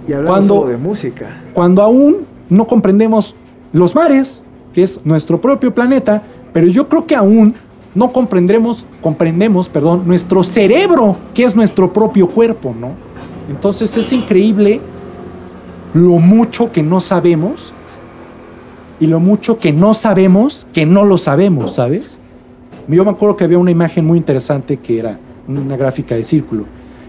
[0.06, 1.42] Y hablando de música.
[1.52, 2.18] Cuando aún
[2.48, 3.36] no comprendemos
[3.72, 6.22] los mares, que es nuestro propio planeta,
[6.52, 7.54] pero yo creo que aún
[7.94, 12.90] no comprendemos, comprendemos, perdón, nuestro cerebro, que es nuestro propio cuerpo, ¿no?
[13.50, 14.80] Entonces es increíble
[15.92, 17.74] lo mucho que no sabemos
[19.02, 22.20] y lo mucho que no sabemos que no lo sabemos, ¿sabes?
[22.86, 26.66] Yo me acuerdo que había una imagen muy interesante que era una gráfica de círculo.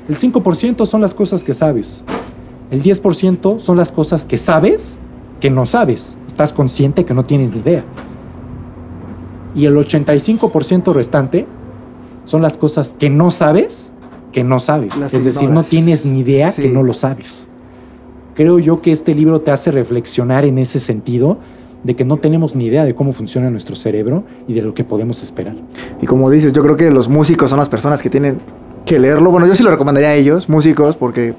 [0.09, 2.03] El 5% son las cosas que sabes.
[2.71, 4.97] El 10% son las cosas que sabes
[5.39, 6.17] que no sabes.
[6.25, 7.83] Estás consciente que no tienes ni idea.
[9.53, 11.45] Y el 85% restante
[12.25, 13.93] son las cosas que no sabes
[14.31, 14.97] que no sabes.
[14.97, 16.63] Las es decir, no tienes ni idea Sí.
[16.63, 17.49] que no lo sabes.
[18.33, 21.37] Creo yo que este libro te hace reflexionar en ese sentido
[21.83, 24.83] de que no tenemos ni idea de cómo funciona nuestro cerebro y de lo que
[24.83, 25.55] podemos esperar.
[26.01, 28.39] Y como dices, yo creo que los músicos son las personas que tienen
[28.85, 29.31] que leerlo.
[29.31, 31.35] Bueno, yo sí lo recomendaría a ellos, músicos, porque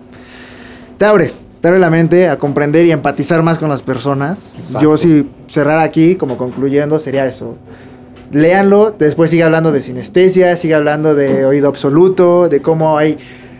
[0.98, 4.56] te abre, te abre la mente a comprender y empatizar más con las personas.
[4.58, 4.80] Exacto.
[4.80, 7.56] Yo si cerrar aquí, como concluyendo, sería eso.
[8.30, 13.16] Léanlo, después sigue hablando de sinestesia, sigue hablando de oído absoluto, de cómo hay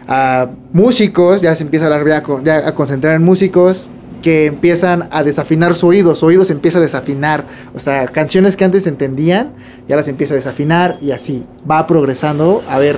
[0.09, 3.89] ah, músicos, ya se empieza a hablar ya a concentrar en músicos
[4.25, 7.45] que empiezan a desafinar su oído, su oído se empieza a desafinar,
[7.75, 9.53] o sea, canciones que antes entendían,
[9.87, 12.97] ya las empieza a desafinar y así va progresando a ver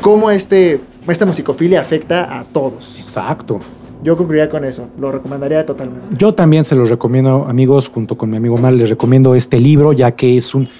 [0.00, 2.98] cómo este, esta musicofilia afecta a todos.
[2.98, 3.60] Exacto.
[4.02, 6.16] Yo concluiría con eso, lo recomendaría totalmente.
[6.16, 9.92] Yo también se los recomiendo, amigos, junto con mi amigo Mar, les recomiendo este libro,
[9.92, 10.70] ya que es un,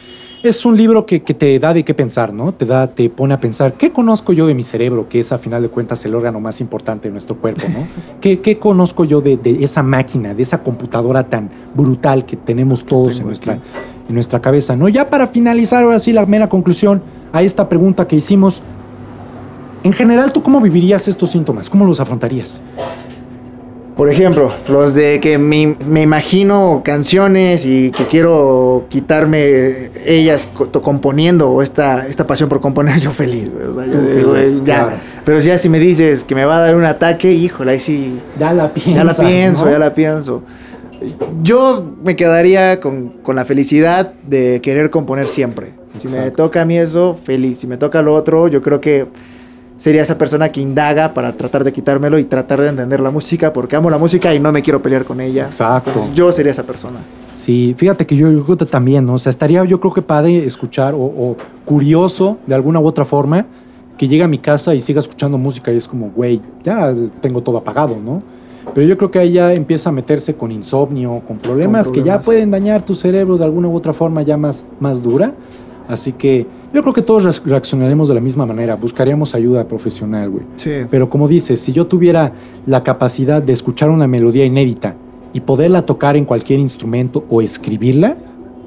[0.43, 2.53] es un libro que, que te da de qué pensar, ¿no?
[2.53, 5.09] Te da, te pone a pensar, ¿qué conozco yo de mi cerebro?
[5.09, 7.86] Que es a final de cuentas el órgano más importante de nuestro cuerpo, ¿no?
[8.20, 12.84] ¿Qué, qué conozco yo de, de esa máquina, de esa computadora tan brutal que tenemos
[12.84, 13.62] todos en nuestra, aquí.
[14.09, 14.88] en nuestra cabeza, ¿no?
[14.88, 18.62] Ya para finalizar, ahora sí, la mera conclusión a esta pregunta que hicimos.
[19.84, 21.68] En general, ¿tú cómo vivirías estos síntomas?
[21.68, 22.61] ¿Cómo los afrontarías?
[24.03, 30.48] Por ejemplo, los de que me, me imagino canciones y que quiero quitarme ellas
[30.82, 33.48] componiendo o esta, esta pasión por componer, yo feliz.
[33.48, 34.86] O sea, yo feliz, eh, ya.
[34.86, 34.92] claro.
[35.24, 37.78] Pero si ya si me dices que me va a dar un ataque, híjole, ahí
[37.78, 39.70] sí, Ya la piensas, ya la pienso, ¿no?
[39.70, 40.42] ya la pienso.
[41.40, 45.74] Yo me quedaría con, con la felicidad de querer componer siempre.
[46.00, 47.61] Si me toca a mí eso, feliz.
[47.61, 49.07] Si me toca lo otro, yo creo que
[49.83, 53.53] sería esa persona que indaga para tratar de quitármelo y tratar de entender la música,
[53.53, 55.47] porque amo la música y no me quiero pelear con ella.
[55.47, 55.91] Exacto.
[55.91, 57.01] Entonces, yo sería esa persona.
[57.35, 59.14] Sí, fíjate que yo, yo también, ¿no?
[59.14, 63.05] O sea, estaría yo creo que padre escuchar o, o curioso de alguna u otra
[63.05, 63.45] forma
[63.99, 67.43] que llegue a mi casa y siga escuchando música y es como, güey, ya tengo
[67.43, 68.20] todo apagado, ¿no?
[68.72, 72.05] Pero yo creo que ahí ya empieza a meterse con insomnio, con problemas, que ya
[72.05, 72.24] problemas.
[72.24, 75.35] pueden dañar tu cerebro de alguna u otra forma ya más, más dura.
[75.93, 80.30] Así que yo creo que todos reacc- reaccionaremos de la misma manera, buscaríamos ayuda profesional,
[80.30, 80.45] güey.
[80.57, 80.70] Sí.
[80.90, 82.32] Pero como dices, si yo tuviera
[82.66, 84.95] la capacidad de escuchar una melodía inédita
[85.32, 88.16] y poderla tocar en cualquier instrumento o escribirla,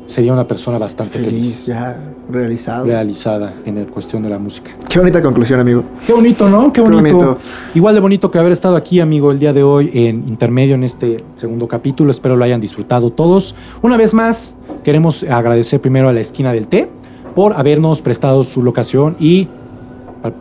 [0.06, 2.00] sería una persona bastante feliz, Feliz, ya
[2.30, 2.86] realizado.
[2.86, 4.70] realizada en el cuestión de la música.
[4.88, 5.84] Qué bonita conclusión, amigo.
[6.06, 6.72] Qué bonito, ¿no?
[6.72, 7.18] Qué Qué bonito.
[7.18, 7.40] bonito.
[7.74, 10.84] Igual de bonito que haber estado aquí, amigo, el día de hoy en intermedio en
[10.84, 12.12] este segundo capítulo.
[12.12, 13.56] Espero lo hayan disfrutado todos.
[13.82, 16.88] Una vez más, queremos agradecer primero a la esquina del té
[17.36, 19.48] por habernos prestado su locación y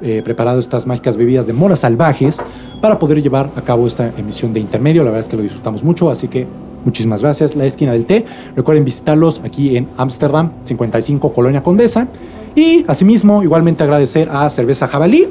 [0.01, 2.43] eh, preparado estas mágicas bebidas de moras salvajes
[2.81, 5.03] para poder llevar a cabo esta emisión de intermedio.
[5.03, 6.47] La verdad es que lo disfrutamos mucho, así que
[6.85, 7.55] muchísimas gracias.
[7.55, 8.25] La esquina del té.
[8.57, 12.09] Recuerden visitarlos aquí en Ámsterdam, 55 Colonia Condesa.
[12.55, 15.29] Y asimismo, igualmente agradecer a Cerveza Jabalí.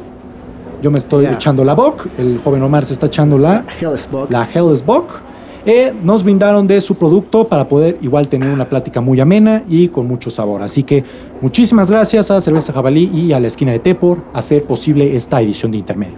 [0.83, 4.29] Yo me estoy echando la Bock, el joven Omar se está echando la, Hellsbach.
[4.29, 5.21] la Helles Bock.
[5.65, 9.87] Eh, nos brindaron de su producto para poder igual tener una plática muy amena y
[9.87, 10.61] con mucho sabor.
[10.61, 11.03] Así que
[11.41, 15.41] muchísimas gracias a Cerveza Jabalí y a la esquina de té por hacer posible esta
[15.41, 16.17] edición de intermedio.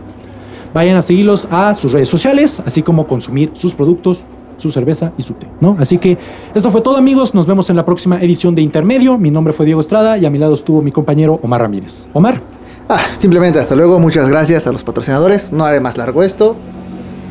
[0.73, 4.25] Vayan a seguirlos a sus redes sociales, así como consumir sus productos,
[4.57, 5.75] su cerveza y su té, ¿no?
[5.79, 6.17] Así que
[6.53, 7.35] esto fue todo, amigos.
[7.35, 9.17] Nos vemos en la próxima edición de Intermedio.
[9.17, 12.07] Mi nombre fue Diego Estrada y a mi lado estuvo mi compañero Omar Ramírez.
[12.13, 12.41] Omar,
[12.87, 13.99] Ah, simplemente hasta luego.
[13.99, 15.51] Muchas gracias a los patrocinadores.
[15.51, 16.55] No haré más largo esto.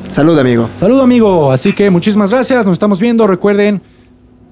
[0.08, 0.68] Salud, amigo.
[0.76, 1.50] saludo, amigo.
[1.50, 2.64] Así que muchísimas gracias.
[2.64, 3.26] Nos estamos viendo.
[3.26, 3.80] Recuerden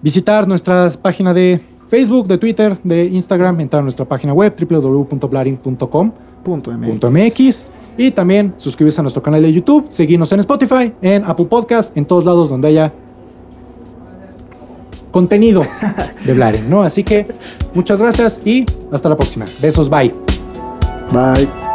[0.03, 6.13] visitar nuestra página de Facebook, de Twitter, de Instagram, entrar a nuestra página web www.blaring.com.
[6.43, 6.89] Punto MX.
[6.89, 11.47] punto .mx y también suscribirse a nuestro canal de YouTube, seguirnos en Spotify, en Apple
[11.47, 12.93] Podcast, en todos lados donde haya
[15.11, 15.63] contenido
[16.25, 16.83] de Blaren, ¿no?
[16.83, 17.27] Así que
[17.75, 19.45] muchas gracias y hasta la próxima.
[19.61, 20.13] Besos, bye.
[21.13, 21.72] Bye.